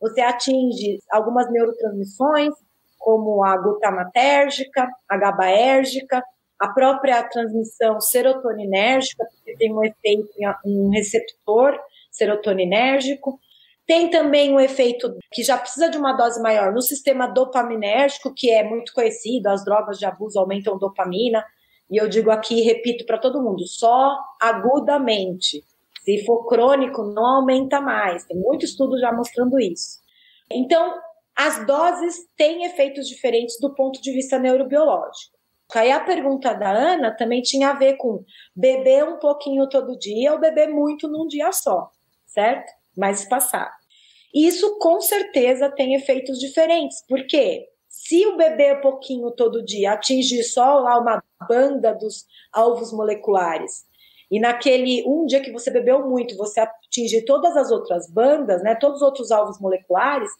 [0.00, 2.54] você atinge algumas neurotransmissões,
[2.98, 6.22] como a glutamatérgica, a GABAérgica,
[6.58, 10.28] a própria transmissão serotoninérgica, porque tem um efeito
[10.64, 11.78] em um receptor
[12.10, 13.38] serotoninérgico.
[13.86, 18.50] Tem também um efeito que já precisa de uma dose maior no sistema dopaminérgico, que
[18.50, 21.44] é muito conhecido, as drogas de abuso aumentam dopamina,
[21.90, 25.62] e eu digo aqui, repito para todo mundo, só agudamente.
[26.04, 28.24] Se for crônico, não aumenta mais.
[28.24, 30.00] Tem muito estudo já mostrando isso.
[30.50, 30.94] Então,
[31.36, 35.36] as doses têm efeitos diferentes do ponto de vista neurobiológico.
[35.74, 40.32] Aí a pergunta da Ana também tinha a ver com beber um pouquinho todo dia
[40.32, 41.90] ou beber muito num dia só,
[42.26, 42.70] certo?
[42.96, 43.72] Mais espaçado.
[44.34, 50.78] Isso com certeza tem efeitos diferentes, porque se o beber pouquinho todo dia atingir só
[50.80, 53.84] lá uma banda dos alvos moleculares,
[54.30, 58.74] e naquele um dia que você bebeu muito, você atingir todas as outras bandas, né,
[58.74, 60.30] todos os outros alvos moleculares,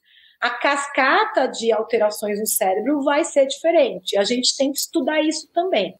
[0.40, 4.16] a cascata de alterações no cérebro vai ser diferente.
[4.16, 5.94] A gente tem que estudar isso também.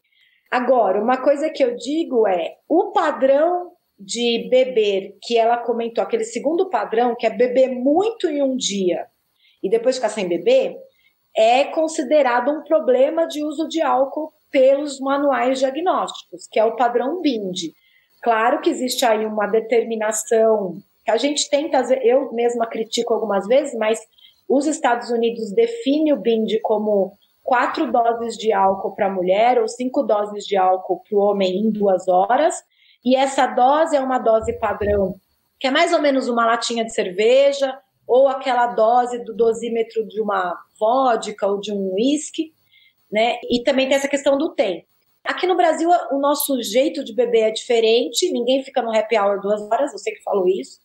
[0.51, 3.72] Agora, uma coisa que eu digo é o padrão
[4.03, 9.05] de beber que ela comentou, aquele segundo padrão, que é beber muito em um dia
[9.61, 10.75] e depois ficar sem beber,
[11.35, 17.21] é considerado um problema de uso de álcool pelos manuais diagnósticos, que é o padrão
[17.21, 17.73] BIND.
[18.21, 23.73] Claro que existe aí uma determinação que a gente tenta, eu mesma critico algumas vezes,
[23.75, 23.99] mas
[24.47, 29.67] os Estados Unidos definem o BIND como quatro doses de álcool para a mulher ou
[29.67, 32.55] cinco doses de álcool para o homem em duas horas.
[33.03, 35.15] E essa dose é uma dose padrão,
[35.59, 40.21] que é mais ou menos uma latinha de cerveja ou aquela dose do dosímetro de
[40.21, 42.53] uma vodka ou de um whisky,
[43.11, 43.37] né?
[43.49, 44.85] E também tem essa questão do tempo.
[45.23, 49.39] Aqui no Brasil, o nosso jeito de beber é diferente, ninguém fica no happy hour
[49.39, 50.79] duas horas, eu sei que falo isso,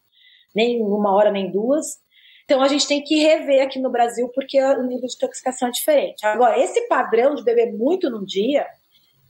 [0.55, 1.99] nem uma hora, nem duas.
[2.45, 5.71] Então a gente tem que rever aqui no Brasil, porque o nível de intoxicação é
[5.73, 6.25] diferente.
[6.25, 8.65] Agora, esse padrão de beber muito num dia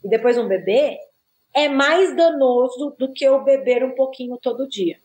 [0.03, 0.97] e depois não beber
[1.53, 4.97] é mais danoso do que o beber um pouquinho todo dia.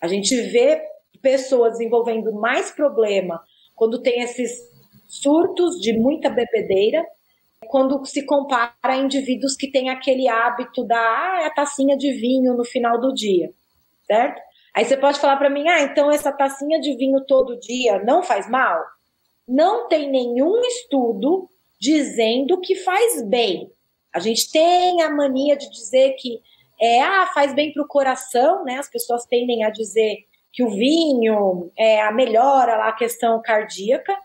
[0.00, 0.82] A gente vê
[1.22, 3.42] pessoas desenvolvendo mais problema
[3.74, 4.52] quando tem esses
[5.08, 7.04] surtos de muita bebedeira,
[7.66, 12.54] quando se compara a indivíduos que têm aquele hábito da ah, a tacinha de vinho
[12.54, 13.52] no final do dia,
[14.06, 14.40] certo?
[14.74, 18.22] Aí você pode falar para mim, ah, então essa tacinha de vinho todo dia não
[18.22, 18.82] faz mal?
[19.46, 21.48] Não tem nenhum estudo
[21.80, 23.70] dizendo que faz bem.
[24.14, 26.40] A gente tem a mania de dizer que
[26.80, 28.76] é, ah, faz bem para o coração, né?
[28.76, 30.18] As pessoas tendem a dizer
[30.52, 34.16] que o vinho é, a melhora lá a questão cardíaca.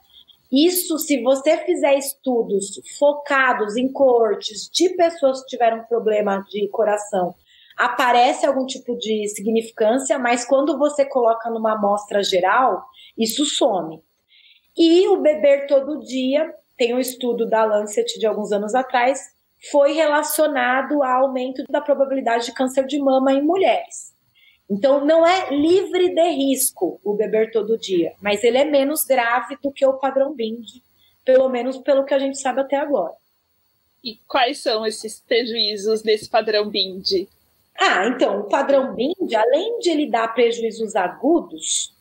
[0.51, 7.35] Isso, se você fizer estudos focados em cortes de pessoas que tiveram problema de coração,
[7.77, 12.83] aparece algum tipo de significância, mas quando você coloca numa amostra geral,
[13.17, 14.01] isso some.
[14.77, 19.19] E o beber todo dia, tem um estudo da Lancet de alguns anos atrás,
[19.71, 24.13] foi relacionado ao aumento da probabilidade de câncer de mama em mulheres.
[24.69, 29.57] Então, não é livre de risco o beber todo dia, mas ele é menos grave
[29.61, 30.83] do que o padrão BIND,
[31.25, 33.15] pelo menos pelo que a gente sabe até agora.
[34.03, 37.27] E quais são esses prejuízos desse padrão BIND?
[37.77, 41.93] Ah, então, o padrão BIND, além de ele dar prejuízos agudos,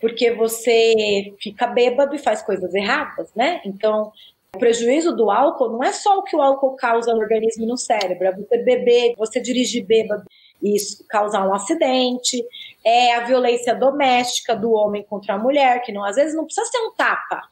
[0.00, 3.60] porque você fica bêbado e faz coisas erradas, né?
[3.64, 4.12] Então,
[4.56, 7.66] o prejuízo do álcool não é só o que o álcool causa no organismo e
[7.66, 10.24] no cérebro, é você beber, você dirigir bêbado
[10.62, 10.74] e
[11.08, 12.42] causar um acidente,
[12.84, 16.66] é a violência doméstica do homem contra a mulher, que não às vezes não precisa
[16.66, 17.42] ser um tapa,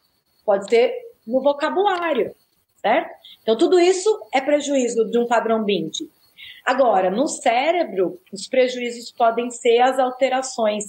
[0.45, 0.95] pode ser
[1.27, 2.35] no vocabulário,
[2.77, 3.11] certo?
[3.43, 6.09] Então tudo isso é prejuízo de um padrão BIND.
[6.65, 10.85] Agora, no cérebro, os prejuízos podem ser as alterações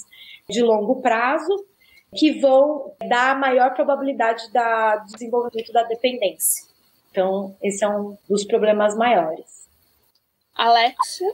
[0.50, 1.66] de longo prazo,
[2.14, 6.66] que vão dar maior probabilidade da, do desenvolvimento da dependência.
[7.12, 9.56] Então, esse é um dos problemas maiores.
[10.56, 11.28] Alexia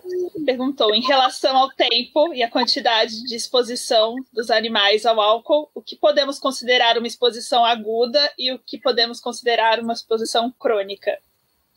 [0.45, 5.81] perguntou: em relação ao tempo e a quantidade de exposição dos animais ao álcool, o
[5.81, 11.19] que podemos considerar uma exposição aguda e o que podemos considerar uma exposição crônica?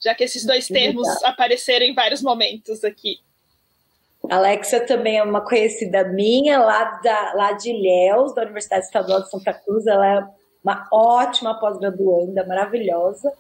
[0.03, 3.20] Já que esses dois termos apareceram em vários momentos aqui.
[4.31, 9.31] Alexia também é uma conhecida minha, lá, da, lá de Ilhéus, da Universidade Estadual de
[9.31, 9.87] Santa Cruz.
[9.87, 10.27] Ela é
[10.62, 13.33] uma ótima pós-graduanda, maravilhosa.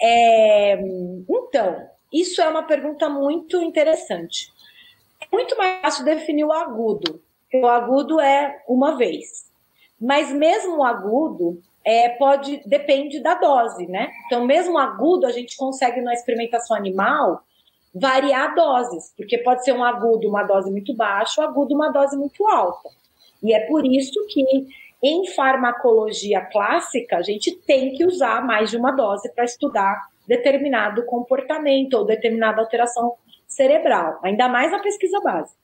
[0.00, 0.78] É,
[1.28, 4.52] então, isso é uma pergunta muito interessante.
[5.20, 7.22] É muito mais fácil definir o agudo,
[7.54, 9.44] o agudo é uma vez.
[10.00, 14.10] Mas mesmo o agudo é, pode depende da dose, né?
[14.26, 17.42] Então, mesmo agudo, a gente consegue na experimentação animal
[17.94, 22.16] variar doses, porque pode ser um agudo uma dose muito baixa, um agudo uma dose
[22.16, 22.88] muito alta.
[23.42, 24.44] E é por isso que
[25.02, 31.04] em farmacologia clássica a gente tem que usar mais de uma dose para estudar determinado
[31.04, 33.14] comportamento ou determinada alteração
[33.46, 35.62] cerebral, ainda mais na pesquisa básica.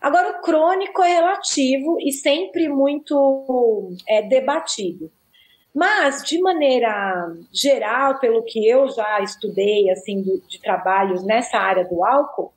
[0.00, 5.10] Agora, o crônico é relativo e sempre muito é, debatido.
[5.74, 11.84] Mas, de maneira geral, pelo que eu já estudei assim de, de trabalhos nessa área
[11.84, 12.52] do álcool,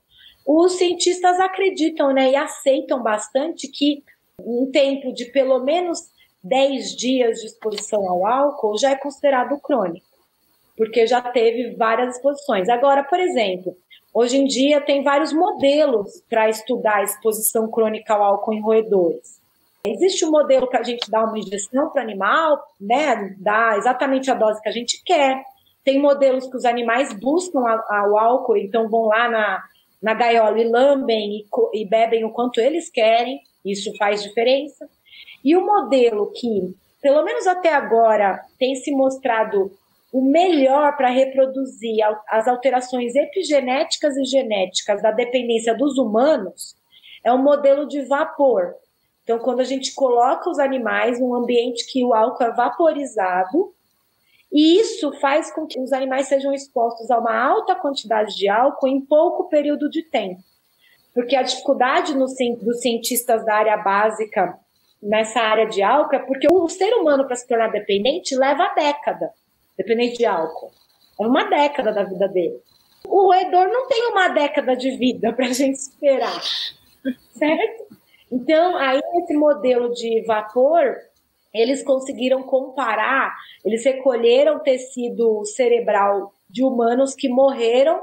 [0.45, 4.03] os cientistas acreditam né, e aceitam bastante que
[4.39, 5.99] um tempo de pelo menos
[6.43, 10.05] 10 dias de exposição ao álcool já é considerado crônico,
[10.77, 12.69] porque já teve várias exposições.
[12.69, 13.75] Agora, por exemplo,
[14.13, 19.41] hoje em dia tem vários modelos para estudar a exposição crônica ao álcool em roedores.
[19.91, 23.35] Existe um modelo que a gente dá uma injeção para o animal, né?
[23.39, 25.43] Dá exatamente a dose que a gente quer.
[25.83, 29.63] Tem modelos que os animais buscam o álcool, então vão lá na,
[30.01, 33.39] na gaiola e lambem e, e bebem o quanto eles querem.
[33.63, 34.87] Isso faz diferença.
[35.43, 39.71] E o modelo que, pelo menos até agora, tem se mostrado
[40.11, 46.75] o melhor para reproduzir as alterações epigenéticas e genéticas da dependência dos humanos
[47.23, 48.73] é o modelo de vapor,
[49.27, 53.73] então, quando a gente coloca os animais num ambiente que o álcool é vaporizado,
[54.49, 58.87] e isso faz com que os animais sejam expostos a uma alta quantidade de álcool
[58.87, 60.41] em pouco período de tempo.
[61.13, 62.25] Porque a dificuldade no,
[62.61, 64.57] dos cientistas da área básica
[65.03, 69.33] nessa área de álcool é porque o ser humano, para se tornar dependente, leva década
[69.77, 70.71] dependente de álcool.
[71.19, 72.61] É uma década da vida dele.
[73.05, 76.41] O roedor não tem uma década de vida para a gente esperar,
[77.35, 77.96] certo?
[78.31, 80.95] Então, aí esse modelo de vapor,
[81.53, 88.01] eles conseguiram comparar, eles recolheram tecido cerebral de humanos que morreram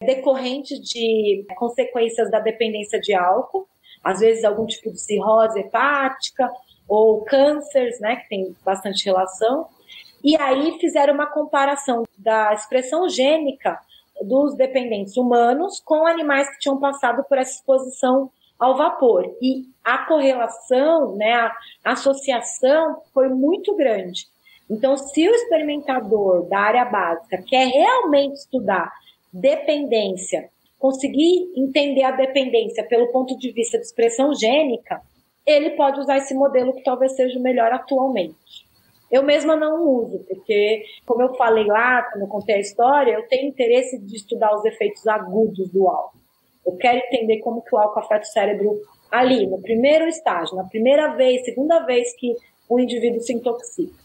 [0.00, 3.66] decorrente de consequências da dependência de álcool,
[4.02, 6.50] às vezes algum tipo de cirrose hepática
[6.86, 9.66] ou cânceres, né, que tem bastante relação.
[10.22, 13.78] E aí fizeram uma comparação da expressão gênica
[14.22, 19.24] dos dependentes humanos com animais que tinham passado por essa exposição ao vapor.
[19.40, 21.52] E a correlação, né, a
[21.84, 24.26] associação foi muito grande.
[24.70, 28.90] Então, se o experimentador da área básica quer realmente estudar
[29.32, 30.48] dependência,
[30.78, 35.02] conseguir entender a dependência pelo ponto de vista de expressão gênica,
[35.46, 38.64] ele pode usar esse modelo que talvez seja o melhor atualmente.
[39.10, 43.28] Eu mesma não uso, porque, como eu falei lá, quando eu contei a história, eu
[43.28, 46.23] tenho interesse de estudar os efeitos agudos do álcool.
[46.66, 50.64] Eu quero entender como que o álcool afeta o cérebro ali, no primeiro estágio, na
[50.64, 52.34] primeira vez, segunda vez que
[52.68, 54.04] o indivíduo se intoxica.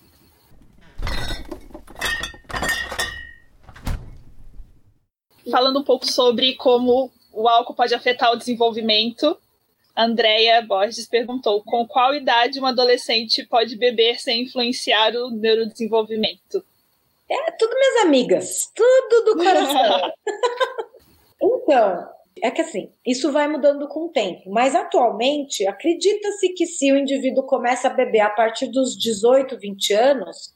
[5.50, 9.38] Falando um pouco sobre como o álcool pode afetar o desenvolvimento,
[9.98, 16.64] Andréia Borges perguntou: com qual idade um adolescente pode beber sem influenciar o neurodesenvolvimento?
[17.30, 20.12] É tudo minhas amigas, tudo do coração.
[21.42, 26.92] então, é que assim, isso vai mudando com o tempo, mas atualmente acredita-se que se
[26.92, 30.54] o indivíduo começa a beber a partir dos 18, 20 anos,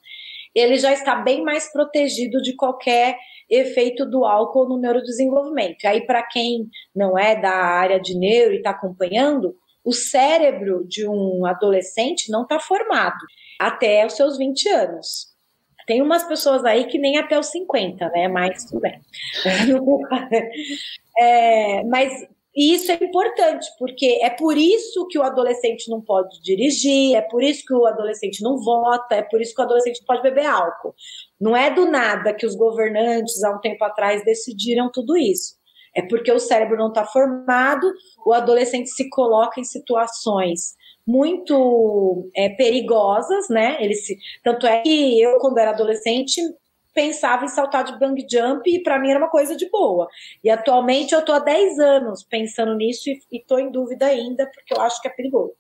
[0.54, 3.18] ele já está bem mais protegido de qualquer
[3.50, 5.86] efeito do álcool no neurodesenvolvimento.
[5.86, 11.08] Aí, para quem não é da área de neuro e está acompanhando, o cérebro de
[11.08, 13.18] um adolescente não está formado
[13.60, 15.34] até os seus 20 anos.
[15.86, 18.28] Tem umas pessoas aí que nem até os 50, né?
[18.30, 19.02] Mas tudo bem.
[21.18, 22.12] é, mas
[22.56, 27.42] isso é importante, porque é por isso que o adolescente não pode dirigir, é por
[27.42, 30.46] isso que o adolescente não vota, é por isso que o adolescente não pode beber
[30.46, 30.94] álcool.
[31.42, 35.56] Não é do nada que os governantes, há um tempo atrás, decidiram tudo isso.
[35.96, 37.92] É porque o cérebro não está formado,
[38.26, 43.78] o adolescente se coloca em situações muito é, perigosas, né?
[43.80, 46.40] Ele se, tanto é que eu, quando era adolescente,
[46.94, 50.08] pensava em saltar de bang jump e para mim era uma coisa de boa.
[50.44, 54.74] E atualmente eu estou há 10 anos pensando nisso e estou em dúvida ainda, porque
[54.74, 55.54] eu acho que é perigoso.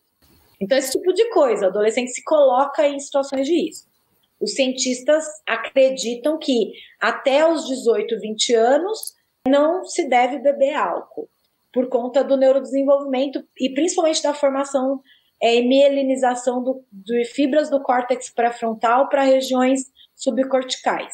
[0.61, 3.91] Então, esse tipo de coisa, o adolescente se coloca em situações de risco.
[4.39, 9.13] Os cientistas acreditam que até os 18, 20 anos
[9.47, 11.29] não se deve beber álcool,
[11.71, 15.01] por conta do neurodesenvolvimento e principalmente da formação
[15.41, 19.91] é, mielinização do, de fibras do córtex pré-frontal para regiões
[20.23, 21.13] subcorticais.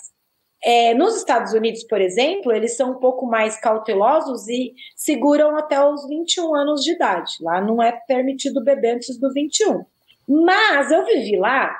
[0.61, 5.81] É, nos Estados Unidos, por exemplo, eles são um pouco mais cautelosos e seguram até
[5.83, 7.31] os 21 anos de idade.
[7.41, 9.85] Lá não é permitido beber antes do 21.
[10.27, 11.73] Mas eu vivi lá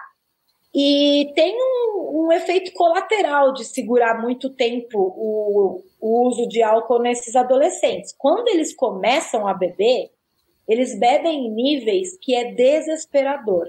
[0.74, 7.02] e tem um, um efeito colateral de segurar muito tempo o, o uso de álcool
[7.02, 8.16] nesses adolescentes.
[8.18, 10.10] Quando eles começam a beber,
[10.68, 13.68] eles bebem em níveis que é desesperador.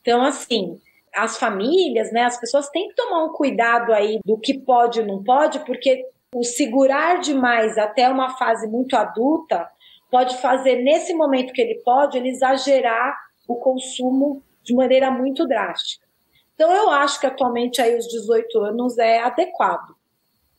[0.00, 0.80] Então, assim,
[1.14, 5.04] as famílias, né, as pessoas têm que tomar um cuidado aí do que pode e
[5.04, 9.68] não pode, porque o segurar demais até uma fase muito adulta
[10.10, 16.06] pode fazer, nesse momento que ele pode, ele exagerar o consumo de maneira muito drástica.
[16.54, 19.94] Então, eu acho que atualmente aí os 18 anos é adequado,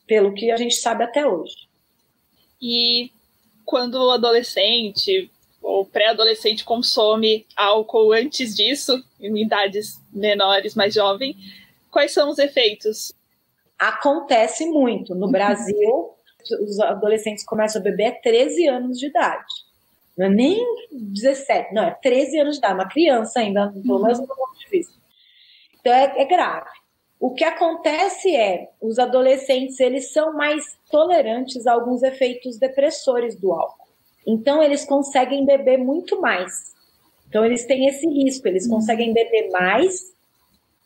[0.06, 1.68] pelo que a gente sabe até hoje.
[2.62, 3.12] E
[3.66, 5.32] quando adolescente
[5.64, 11.36] o pré-adolescente consome álcool antes disso, em idades menores, mais jovem,
[11.90, 13.14] quais são os efeitos?
[13.80, 15.16] Acontece muito.
[15.16, 16.12] No Brasil,
[16.62, 19.46] os adolescentes começam a beber a 13 anos de idade.
[20.18, 24.20] Não é nem 17, não, é 13 anos de idade, uma criança ainda, pelo menos
[24.20, 24.94] do ponto de vista.
[25.80, 26.70] Então é, é grave.
[27.20, 33.54] O que acontece é, os adolescentes, eles são mais tolerantes a alguns efeitos depressores do
[33.54, 33.83] álcool.
[34.26, 36.74] Então, eles conseguem beber muito mais.
[37.28, 40.14] Então, eles têm esse risco, eles conseguem beber mais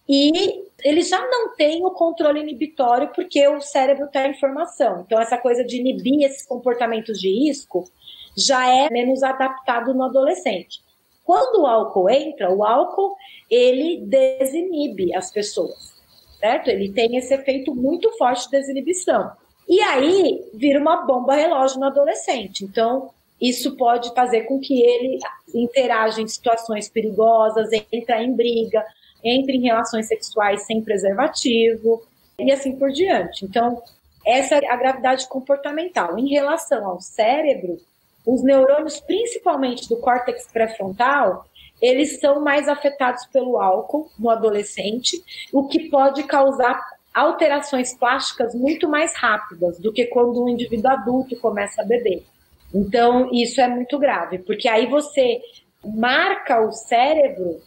[0.08, 5.04] e eles já não têm o controle inibitório porque o cérebro tem a informação.
[5.06, 7.90] Então, essa coisa de inibir esses comportamentos de risco
[8.36, 10.82] já é menos adaptado no adolescente.
[11.26, 13.18] Quando o álcool entra, o álcool
[13.50, 15.94] ele desinibe as pessoas,
[16.40, 16.70] certo?
[16.70, 19.32] Ele tem esse efeito muito forte de desinibição.
[19.68, 22.64] E aí vira uma bomba relógio no adolescente.
[22.64, 23.10] Então,
[23.42, 25.20] isso pode fazer com que ele
[25.54, 28.84] interaja em situações perigosas, entre em briga,
[29.24, 32.02] entre em relações sexuais sem preservativo
[32.40, 33.46] e assim por diante.
[33.46, 33.82] Então,
[34.26, 36.18] essa é a gravidade comportamental.
[36.18, 37.78] Em relação ao cérebro,
[38.26, 41.46] os neurônios, principalmente do córtex pré-frontal,
[41.82, 45.24] eles são mais afetados pelo álcool no adolescente,
[45.54, 46.80] o que pode causar
[47.14, 52.26] alterações plásticas muito mais rápidas do que quando um indivíduo adulto começa a beber.
[52.74, 55.39] Então, isso é muito grave, porque aí você
[55.84, 57.61] marca o cérebro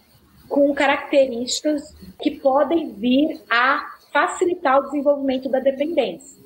[0.48, 6.42] com características que podem vir a facilitar o desenvolvimento da dependência.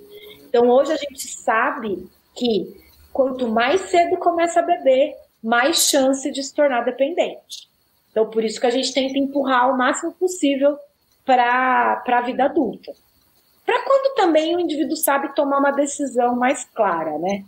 [0.46, 2.80] Então, hoje a gente sabe que
[3.12, 7.68] quanto mais cedo começa a beber, mais chance de se tornar dependente.
[8.11, 10.76] Então, por isso que a gente tenta empurrar o máximo possível
[11.24, 12.92] para a vida adulta.
[13.66, 17.44] Para quando também o indivíduo sabe tomar uma decisão mais clara, né?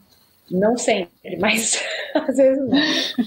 [0.51, 1.82] Não sempre, mas
[2.14, 3.26] às vezes não.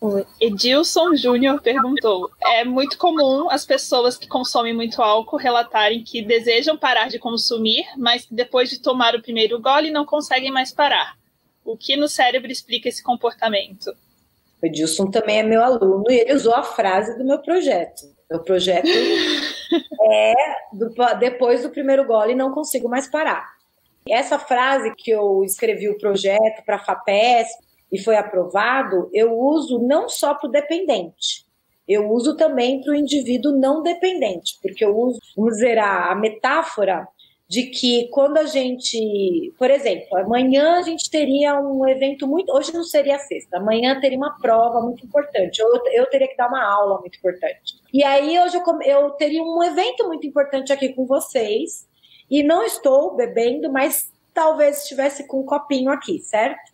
[0.00, 6.22] O Edilson Júnior perguntou: É muito comum as pessoas que consomem muito álcool relatarem que
[6.22, 10.70] desejam parar de consumir, mas que depois de tomar o primeiro gole não conseguem mais
[10.70, 11.16] parar.
[11.64, 13.92] O que no cérebro explica esse comportamento?
[14.62, 18.02] O Edilson também é meu aluno e ele usou a frase do meu projeto.
[18.30, 18.88] Meu projeto
[20.10, 20.34] é
[20.72, 23.46] do, depois do primeiro gole não consigo mais parar.
[24.08, 27.62] Essa frase que eu escrevi o projeto para a FAPESP
[27.92, 31.46] e foi aprovado, eu uso não só para o dependente,
[31.86, 36.14] eu uso também para o indivíduo não dependente, porque eu uso, vamos dizer, a, a
[36.14, 37.08] metáfora
[37.48, 42.74] de que quando a gente, por exemplo, amanhã a gente teria um evento muito, hoje
[42.74, 46.62] não seria sexta, amanhã teria uma prova muito importante, eu, eu teria que dar uma
[46.62, 47.76] aula muito importante.
[47.92, 51.88] E aí hoje eu, eu teria um evento muito importante aqui com vocês,
[52.30, 56.72] e não estou bebendo, mas talvez estivesse com um copinho aqui, certo?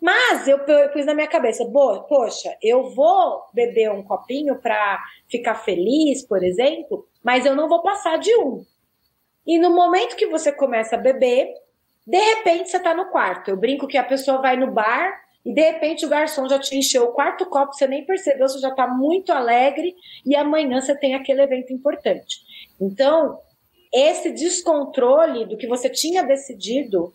[0.00, 1.64] Mas eu, eu pus na minha cabeça,
[2.08, 7.82] poxa, eu vou beber um copinho para ficar feliz, por exemplo, mas eu não vou
[7.82, 8.64] passar de um.
[9.46, 11.52] E no momento que você começa a beber,
[12.06, 13.50] de repente você está no quarto.
[13.50, 16.76] Eu brinco que a pessoa vai no bar e de repente o garçom já te
[16.76, 20.96] encheu o quarto copo, você nem percebeu, você já está muito alegre e amanhã você
[20.96, 22.40] tem aquele evento importante.
[22.80, 23.38] Então,
[23.92, 27.12] esse descontrole do que você tinha decidido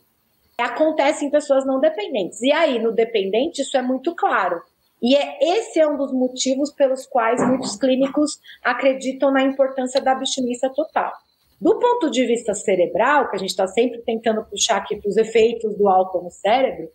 [0.60, 2.42] acontece em pessoas não dependentes.
[2.42, 4.62] E aí, no dependente, isso é muito claro.
[5.02, 10.12] E é, esse é um dos motivos pelos quais muitos clínicos acreditam na importância da
[10.12, 11.14] abstinência total.
[11.60, 15.18] Do ponto de vista cerebral, que a gente está sempre tentando puxar aqui para os
[15.18, 16.90] efeitos do álcool no cérebro,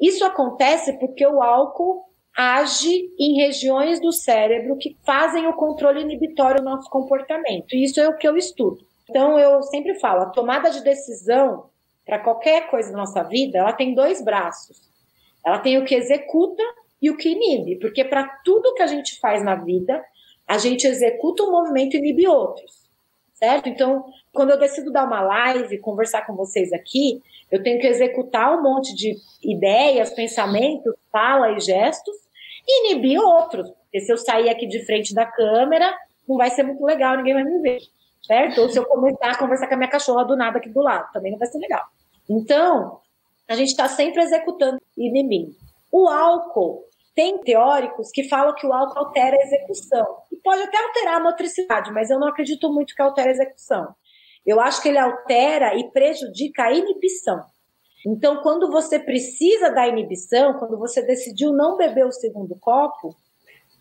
[0.00, 2.04] isso acontece porque o álcool
[2.36, 7.74] age em regiões do cérebro que fazem o controle inibitório do nosso comportamento.
[7.74, 8.86] E isso é o que eu estudo.
[9.10, 11.68] Então, eu sempre falo, a tomada de decisão
[12.06, 14.80] para qualquer coisa na nossa vida, ela tem dois braços.
[15.44, 16.62] Ela tem o que executa
[17.00, 20.02] e o que inibe, porque para tudo que a gente faz na vida,
[20.46, 22.87] a gente executa um movimento e inibe outros,
[23.38, 23.68] certo?
[23.68, 28.56] Então, quando eu decido dar uma live, conversar com vocês aqui, eu tenho que executar
[28.56, 32.14] um monte de ideias, pensamentos, fala e gestos,
[32.66, 33.70] e inibir outros.
[33.70, 35.96] Porque se eu sair aqui de frente da câmera,
[36.28, 37.80] não vai ser muito legal, ninguém vai me ver,
[38.26, 38.60] certo?
[38.60, 41.10] Ou se eu começar a conversar com a minha cachorra do nada aqui do lado,
[41.12, 41.86] também não vai ser legal.
[42.28, 43.00] Então,
[43.48, 45.52] a gente está sempre executando inimigo.
[45.90, 46.84] O álcool,
[47.18, 50.06] tem teóricos que falam que o álcool altera a execução.
[50.30, 53.88] E pode até alterar a motricidade, mas eu não acredito muito que altere a execução.
[54.46, 57.42] Eu acho que ele altera e prejudica a inibição.
[58.06, 63.16] Então, quando você precisa da inibição, quando você decidiu não beber o segundo copo,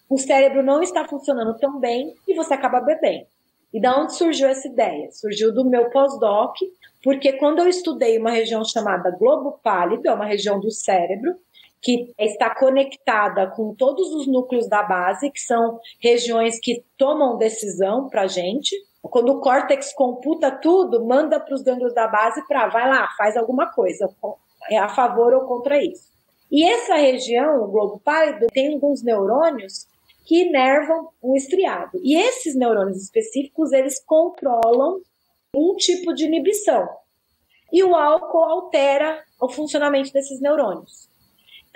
[0.10, 3.28] o cérebro não está funcionando tão bem e você acaba bebendo.
[3.72, 5.12] E da onde surgiu essa ideia?
[5.12, 6.56] Surgiu do meu pós-doc,
[7.04, 11.36] porque quando eu estudei uma região chamada globo pálido, é uma região do cérebro,
[11.82, 18.10] que está conectada com todos os núcleos da base, que são regiões que tomam decisão
[18.10, 18.76] para a gente.
[19.02, 23.38] Quando o córtex computa tudo, manda para os gânglios da base para vai lá, faz
[23.38, 24.10] alguma coisa,
[24.70, 26.12] é a favor ou contra isso.
[26.52, 29.88] E essa região, o globo pálido, tem alguns neurônios
[30.26, 32.00] que inervam o estriado.
[32.04, 35.00] E esses neurônios específicos, eles controlam
[35.56, 36.88] um tipo de inibição.
[37.72, 41.07] E o álcool altera o funcionamento desses neurônios.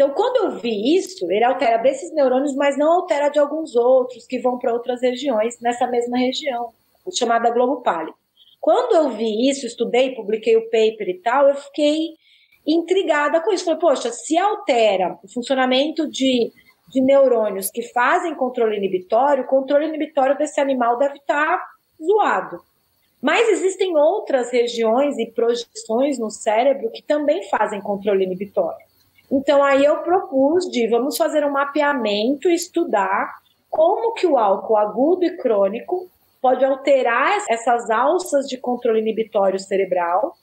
[0.01, 4.25] Então, quando eu vi isso, ele altera desses neurônios, mas não altera de alguns outros
[4.25, 6.69] que vão para outras regiões nessa mesma região,
[7.15, 8.17] chamada globo pálido.
[8.59, 12.15] Quando eu vi isso, estudei, publiquei o paper e tal, eu fiquei
[12.65, 13.63] intrigada com isso.
[13.63, 16.51] Falei, poxa, se altera o funcionamento de,
[16.89, 21.63] de neurônios que fazem controle inibitório, o controle inibitório desse animal deve estar
[22.03, 22.59] zoado.
[23.21, 28.89] Mas existem outras regiões e projeções no cérebro que também fazem controle inibitório.
[29.31, 33.33] Então aí eu propus de vamos fazer um mapeamento e estudar
[33.69, 36.09] como que o álcool agudo e crônico
[36.41, 40.33] pode alterar essas alças de controle inibitório cerebral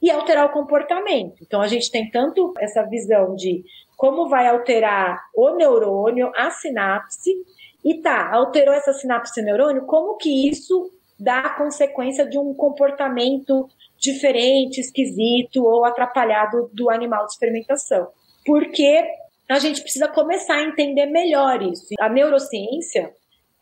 [0.00, 1.42] e alterar o comportamento.
[1.42, 3.64] Então a gente tem tanto essa visão de
[3.96, 7.32] como vai alterar o neurônio, a sinapse,
[7.84, 13.68] e tá, alterou essa sinapse neurônio, como que isso dá consequência de um comportamento
[13.98, 18.08] diferente, esquisito ou atrapalhado do animal de experimentação.
[18.44, 19.04] Porque
[19.48, 21.86] a gente precisa começar a entender melhor isso.
[21.98, 23.12] A neurociência,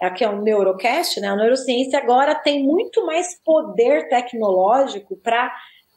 [0.01, 1.29] aqui é um neurocast, né?
[1.29, 5.53] A neurociência agora tem muito mais poder tecnológico para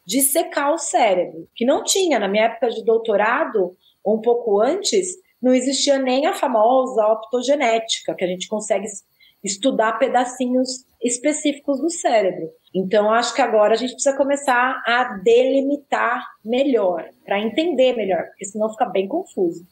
[0.05, 5.07] dissecar o cérebro, que não tinha na minha época de doutorado, ou um pouco antes,
[5.41, 8.87] não existia nem a famosa optogenética, que a gente consegue
[9.43, 12.49] estudar pedacinhos específicos do cérebro.
[12.73, 18.45] Então, acho que agora a gente precisa começar a delimitar melhor, para entender melhor, porque
[18.45, 19.65] senão fica bem confuso.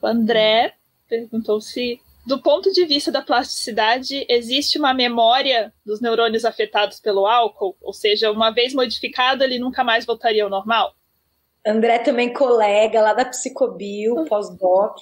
[0.00, 0.72] O André
[1.06, 7.26] perguntou se, do ponto de vista da plasticidade, existe uma memória dos neurônios afetados pelo
[7.26, 7.76] álcool?
[7.82, 10.94] Ou seja, uma vez modificado, ele nunca mais voltaria ao normal?
[11.66, 15.00] André também colega lá da Psicobio, pós-doc.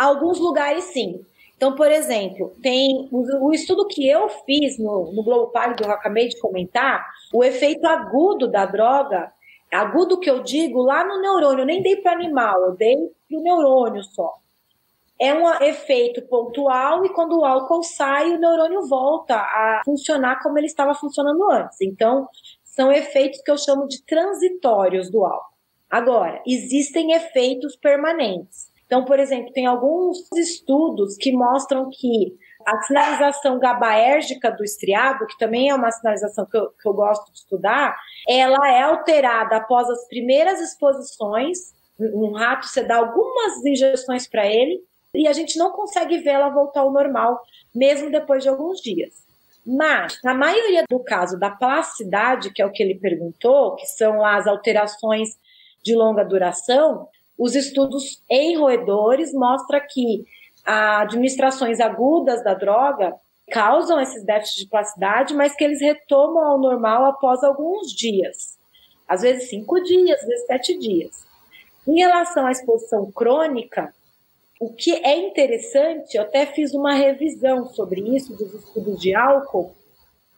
[0.00, 1.22] Alguns lugares sim.
[1.54, 6.26] Então, por exemplo, tem o, estudo que eu fiz no, no Globo Pálido, eu acabei
[6.26, 9.30] de comentar, o efeito agudo da droga,
[9.70, 13.38] agudo que eu digo lá no neurônio, eu nem dei para animal, eu dei para
[13.38, 14.32] o neurônio só.
[15.20, 20.56] É um efeito pontual e quando o álcool sai, o neurônio volta a funcionar como
[20.56, 21.78] ele estava funcionando antes.
[21.82, 22.26] Então,
[22.64, 25.52] são efeitos que eu chamo de transitórios do álcool.
[25.90, 28.69] Agora, existem efeitos permanentes.
[28.90, 32.36] Então, por exemplo, tem alguns estudos que mostram que
[32.66, 37.30] a sinalização gabaérgica do estriado, que também é uma sinalização que eu, que eu gosto
[37.30, 37.96] de estudar,
[38.28, 41.72] ela é alterada após as primeiras exposições.
[42.00, 44.82] Um rato, você dá algumas injeções para ele
[45.14, 47.40] e a gente não consegue vê-la voltar ao normal,
[47.72, 49.14] mesmo depois de alguns dias.
[49.64, 54.24] Mas, na maioria do caso da plasticidade, que é o que ele perguntou, que são
[54.24, 55.28] as alterações
[55.80, 57.06] de longa duração,
[57.40, 60.26] os estudos em roedores mostram que
[60.62, 63.16] administrações agudas da droga
[63.50, 68.58] causam esses déficits de plasticidade, mas que eles retomam ao normal após alguns dias.
[69.08, 71.26] Às vezes cinco dias, às vezes sete dias.
[71.88, 73.90] Em relação à exposição crônica,
[74.60, 79.74] o que é interessante, eu até fiz uma revisão sobre isso, dos estudos de álcool,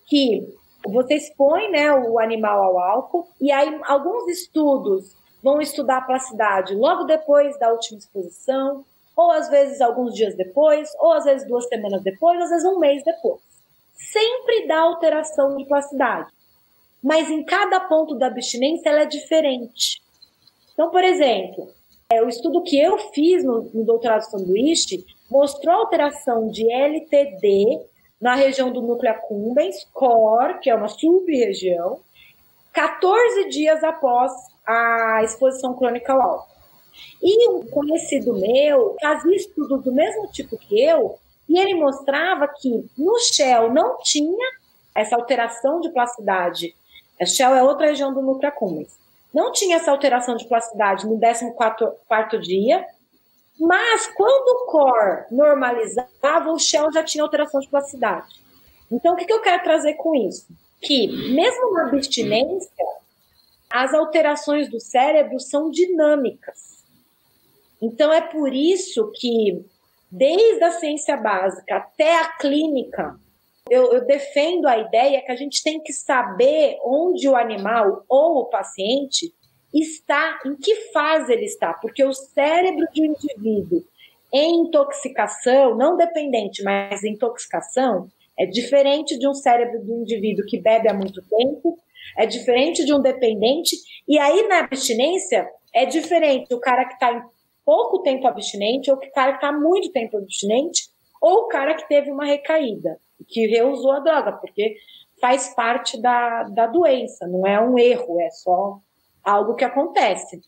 [0.06, 6.02] que você expõe né, o animal ao álcool, e aí alguns estudos vão estudar a
[6.02, 8.84] plasticidade logo depois da última exposição,
[9.16, 12.78] ou às vezes alguns dias depois, ou às vezes duas semanas depois, às vezes um
[12.78, 13.40] mês depois.
[13.92, 16.30] Sempre dá alteração de plasticidade.
[17.02, 20.00] Mas em cada ponto da abstinência ela é diferente.
[20.72, 21.68] Então, por exemplo,
[22.08, 27.80] é, o estudo que eu fiz no, no doutorado sanduíche mostrou alteração de LTD
[28.20, 32.00] na região do núcleo accumbens, core, que é uma sub-região,
[32.72, 34.30] 14 dias após
[34.66, 36.52] a exposição crônica ao álcool.
[37.22, 42.84] E um conhecido meu fazia estudos do mesmo tipo que eu, e ele mostrava que
[42.96, 44.48] no Shell não tinha
[44.94, 46.74] essa alteração de plasticidade.
[47.20, 49.02] A Shell é outra região do núcleo accumbens
[49.32, 52.84] não tinha essa alteração de plasticidade no 14 dia,
[53.58, 58.40] mas quando o core normalizava, o shell já tinha alteração de plasticidade.
[58.90, 60.46] Então, o que, eu quero trazer com isso?
[60.80, 62.84] Que, mesmo na abstinência,
[63.72, 66.84] as alterações do cérebro são dinâmicas.
[67.80, 69.64] Então, é por isso que,
[70.10, 73.18] desde a ciência básica até a clínica,
[73.70, 78.40] eu, eu, defendo a ideia que a gente tem que saber onde o animal ou
[78.40, 79.32] o paciente
[79.72, 83.82] está, em que fase ele está, porque o cérebro de um indivíduo
[84.32, 88.08] em intoxicação, não dependente, mas intoxicação,
[88.38, 91.78] é diferente de um cérebro do indivíduo que bebe há muito tempo,
[92.18, 93.76] é diferente de um dependente,
[94.08, 97.22] e aí na abstinência é diferente o cara que está em
[97.64, 100.90] pouco tempo abstinente ou o cara que está muito tempo abstinente
[101.20, 102.98] ou o cara que teve uma recaída
[103.28, 104.74] que reusou a droga, porque
[105.20, 108.80] faz parte da, da doença, não é um erro, é só
[109.22, 110.40] algo que acontece.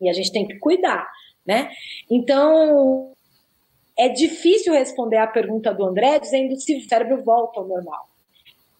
[0.00, 1.08] E a gente tem que cuidar,
[1.46, 1.70] né?
[2.10, 3.12] Então,
[3.98, 8.11] é difícil responder a pergunta do André dizendo se o cérebro volta ao normal.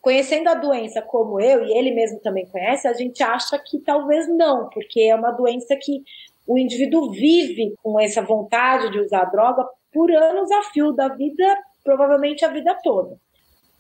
[0.03, 4.29] Conhecendo a doença como eu, e ele mesmo também conhece, a gente acha que talvez
[4.29, 6.03] não, porque é uma doença que
[6.47, 11.57] o indivíduo vive com essa vontade de usar droga por anos a fio da vida
[11.85, 13.19] provavelmente a vida toda.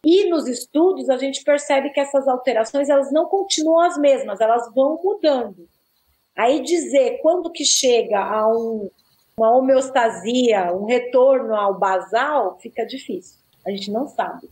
[0.05, 4.73] E nos estudos a gente percebe que essas alterações elas não continuam as mesmas, elas
[4.75, 5.69] vão mudando.
[6.37, 8.91] Aí dizer quando que chega a um,
[9.37, 13.39] uma homeostasia, um retorno ao basal, fica difícil.
[13.65, 14.49] A gente não sabe.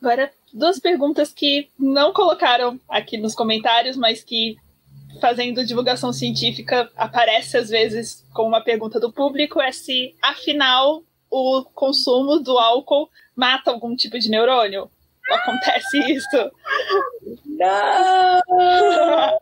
[0.00, 4.56] Agora, duas perguntas que não colocaram aqui nos comentários, mas que
[5.20, 11.64] fazendo divulgação científica aparece às vezes com uma pergunta do público é se afinal o
[11.74, 14.90] consumo do álcool mata algum tipo de neurônio?
[15.30, 16.50] Acontece isso?
[17.46, 18.40] Não!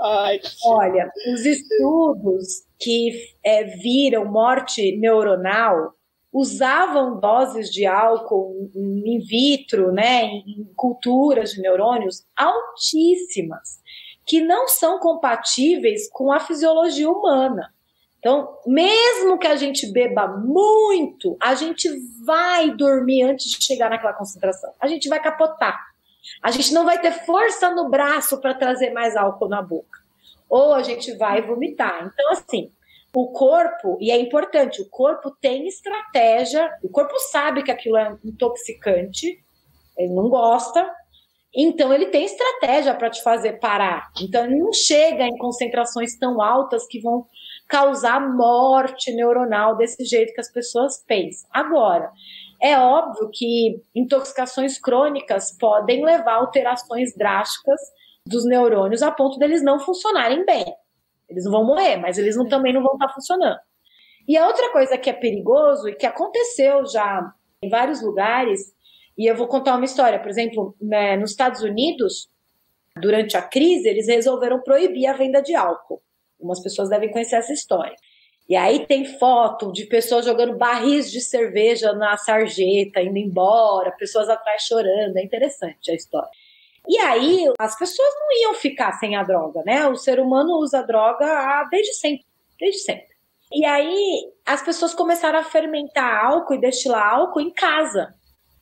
[0.00, 0.40] Ai.
[0.64, 5.94] Olha, os estudos que é, viram morte neuronal
[6.34, 13.80] usavam doses de álcool in vitro, né, em culturas de neurônios altíssimas,
[14.26, 17.72] que não são compatíveis com a fisiologia humana.
[18.18, 21.88] Então, mesmo que a gente beba muito, a gente
[22.24, 24.72] vai dormir antes de chegar naquela concentração.
[24.80, 25.78] A gente vai capotar.
[26.42, 30.00] A gente não vai ter força no braço para trazer mais álcool na boca.
[30.48, 32.10] Ou a gente vai vomitar.
[32.12, 32.72] Então, assim,
[33.14, 38.16] o corpo, e é importante, o corpo tem estratégia, o corpo sabe que aquilo é
[38.24, 39.38] intoxicante,
[39.96, 40.90] ele não gosta,
[41.54, 44.10] então ele tem estratégia para te fazer parar.
[44.20, 47.26] Então ele não chega em concentrações tão altas que vão
[47.68, 51.48] causar morte neuronal desse jeito que as pessoas pensam.
[51.52, 52.10] Agora,
[52.60, 57.80] é óbvio que intoxicações crônicas podem levar a alterações drásticas
[58.26, 60.64] dos neurônios a ponto deles não funcionarem bem.
[61.28, 63.58] Eles não vão morrer, mas eles não, também não vão estar funcionando.
[64.26, 68.74] E a outra coisa que é perigoso e que aconteceu já em vários lugares,
[69.16, 72.28] e eu vou contar uma história, por exemplo, né, nos Estados Unidos,
[73.00, 76.02] durante a crise, eles resolveram proibir a venda de álcool.
[76.38, 77.96] Algumas pessoas devem conhecer essa história.
[78.48, 84.28] E aí tem foto de pessoas jogando barris de cerveja na sarjeta, indo embora, pessoas
[84.28, 85.16] atrás chorando.
[85.16, 86.28] É interessante a história.
[86.86, 89.86] E aí as pessoas não iam ficar sem a droga, né?
[89.86, 92.26] O ser humano usa droga desde sempre,
[92.58, 93.14] desde sempre.
[93.52, 98.14] E aí as pessoas começaram a fermentar álcool e destilar álcool em casa,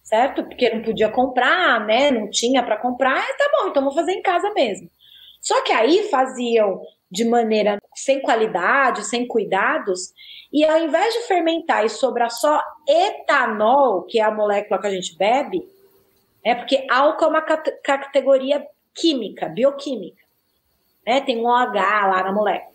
[0.02, 0.44] certo?
[0.44, 2.10] Porque não podia comprar, né?
[2.10, 3.18] Não tinha para comprar.
[3.18, 4.88] Ah, tá bom, então vou fazer em casa mesmo.
[5.40, 10.12] Só que aí faziam de maneira sem qualidade, sem cuidados,
[10.52, 14.90] e ao invés de fermentar e sobrar só etanol, que é a molécula que a
[14.90, 15.62] gente bebe,
[16.44, 20.22] é porque álcool é uma categoria química, bioquímica,
[21.06, 21.20] né?
[21.20, 22.72] Tem um OH lá na molécula.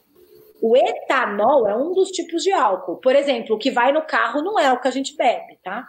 [0.61, 2.97] O etanol é um dos tipos de álcool.
[2.97, 5.87] Por exemplo, o que vai no carro não é o que a gente bebe, tá?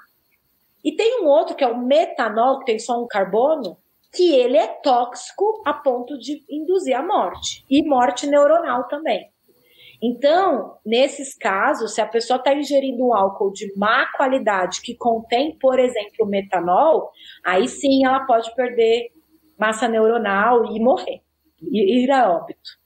[0.84, 3.78] E tem um outro que é o metanol, que tem só um carbono,
[4.12, 9.30] que ele é tóxico a ponto de induzir a morte e morte neuronal também.
[10.00, 15.56] Então, nesses casos, se a pessoa está ingerindo um álcool de má qualidade que contém,
[15.58, 17.10] por exemplo, metanol,
[17.44, 19.10] aí sim ela pode perder
[19.58, 21.20] massa neuronal e morrer,
[21.60, 22.78] e ir a óbito.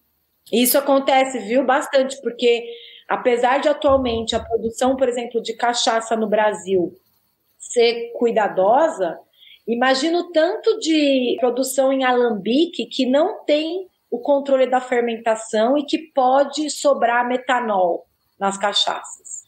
[0.51, 2.67] Isso acontece, viu, bastante, porque
[3.09, 6.95] apesar de atualmente a produção, por exemplo, de cachaça no Brasil
[7.59, 9.19] ser cuidadosa,
[9.69, 15.99] imagino tanto de produção em alambique que não tem o controle da fermentação e que
[16.13, 18.07] pode sobrar metanol
[18.39, 19.45] nas cachaças.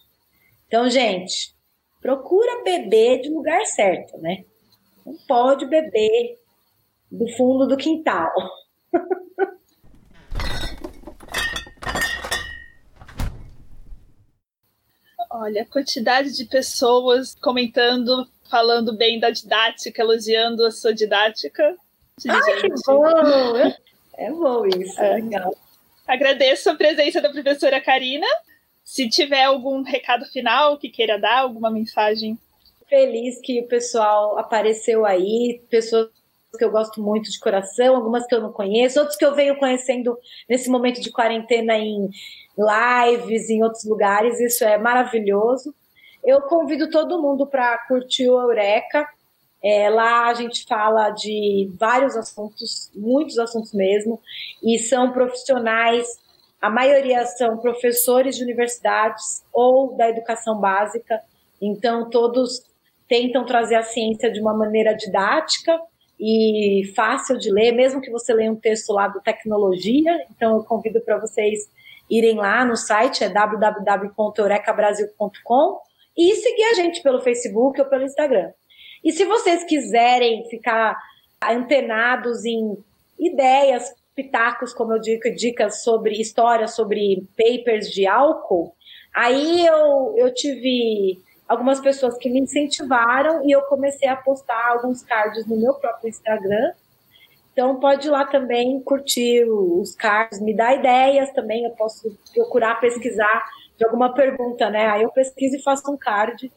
[0.66, 1.54] Então, gente,
[2.00, 4.46] procura beber de lugar certo, né?
[5.04, 6.38] Não pode beber
[7.12, 8.32] do fundo do quintal.
[15.28, 21.76] Olha, a quantidade de pessoas comentando, falando bem da didática, elogiando a sua didática.
[22.26, 23.74] Ah, que bom!
[24.16, 25.56] É bom isso, é legal.
[26.06, 28.26] Agradeço a presença da professora Karina.
[28.84, 32.38] Se tiver algum recado final que queira dar, alguma mensagem.
[32.88, 36.10] Feliz que o pessoal apareceu aí, pessoas
[36.56, 39.58] que eu gosto muito de coração, algumas que eu não conheço, outros que eu venho
[39.58, 40.16] conhecendo
[40.48, 42.08] nesse momento de quarentena em
[42.56, 45.74] lives, em outros lugares, isso é maravilhoso.
[46.22, 49.08] Eu convido todo mundo para curtir o Eureka.
[49.64, 54.20] É, lá a gente fala de vários assuntos, muitos assuntos mesmo,
[54.62, 56.06] e são profissionais,
[56.60, 61.18] a maioria são professores de universidades ou da educação básica,
[61.62, 62.62] então todos
[63.08, 65.80] tentam trazer a ciência de uma maneira didática
[66.18, 70.24] e fácil de ler, mesmo que você leia um texto lá do tecnologia.
[70.30, 71.68] Então eu convido para vocês
[72.10, 75.80] irem lá no site, é www.eurecabrasil.com
[76.16, 78.52] e seguir a gente pelo Facebook ou pelo Instagram.
[79.04, 80.98] E se vocês quiserem ficar
[81.42, 82.76] antenados em
[83.18, 88.74] ideias, pitacos, como eu digo, dicas sobre histórias, sobre papers de álcool,
[89.14, 95.02] aí eu, eu tive algumas pessoas que me incentivaram e eu comecei a postar alguns
[95.02, 96.72] cards no meu próprio Instagram.
[97.52, 102.80] Então pode ir lá também curtir os cards, me dar ideias também, eu posso procurar
[102.80, 103.44] pesquisar
[103.76, 104.86] de alguma pergunta, né?
[104.86, 106.50] Aí eu pesquiso e faço um card,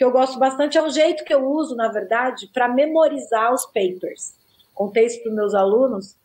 [0.00, 3.66] porque eu gosto bastante, é um jeito que eu uso, na verdade, para memorizar os
[3.66, 4.34] papers.
[4.72, 6.16] Contei isso para os meus alunos.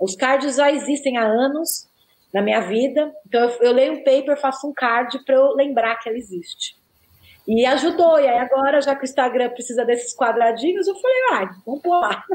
[0.00, 1.88] Os cards já existem há anos
[2.34, 5.94] na minha vida, então eu, eu leio um paper, faço um card para eu lembrar
[6.00, 6.74] que ela existe.
[7.46, 8.18] E ajudou.
[8.18, 12.24] E aí agora, já que o Instagram precisa desses quadradinhos, eu falei, ah, vamos lá.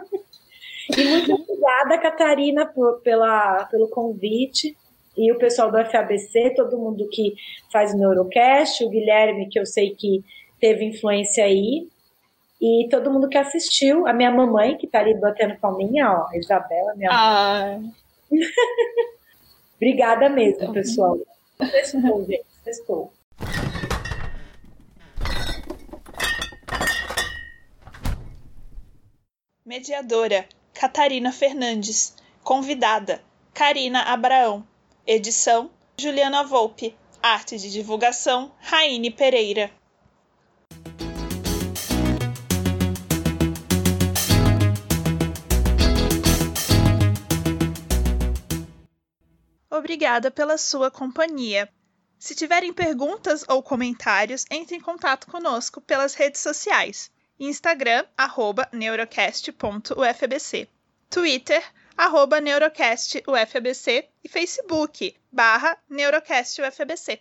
[0.96, 4.78] E muito obrigada, Catarina, por, pela, pelo convite.
[5.18, 7.34] E o pessoal do FABC, todo mundo que
[7.72, 10.24] faz o Neurocast, o Guilherme, que eu sei que
[10.60, 11.88] teve influência aí.
[12.62, 16.38] E todo mundo que assistiu, a minha mamãe, que tá ali batendo palminha, ó, a
[16.38, 17.78] Isabela, minha ah.
[17.80, 17.92] mãe.
[19.76, 21.18] Obrigada mesmo, pessoal.
[21.60, 22.46] Sextou, gente.
[22.64, 23.12] Sextou.
[29.66, 32.16] Mediadora: Catarina Fernandes.
[32.44, 33.22] Convidada:
[33.54, 34.66] Karina Abraão.
[35.06, 36.96] Edição: Juliana Volpe.
[37.22, 39.72] Arte de divulgação: Raine Pereira.
[49.76, 51.70] Obrigada pela sua companhia.
[52.18, 57.12] Se tiverem perguntas ou comentários, entre em contato conosco pelas redes sociais.
[57.38, 58.06] Instagram,
[58.72, 60.70] neurocast.ufbc.
[61.10, 61.62] Twitter,
[61.98, 67.20] arroba neurocastufbc e Facebook, barra neurocastufbc.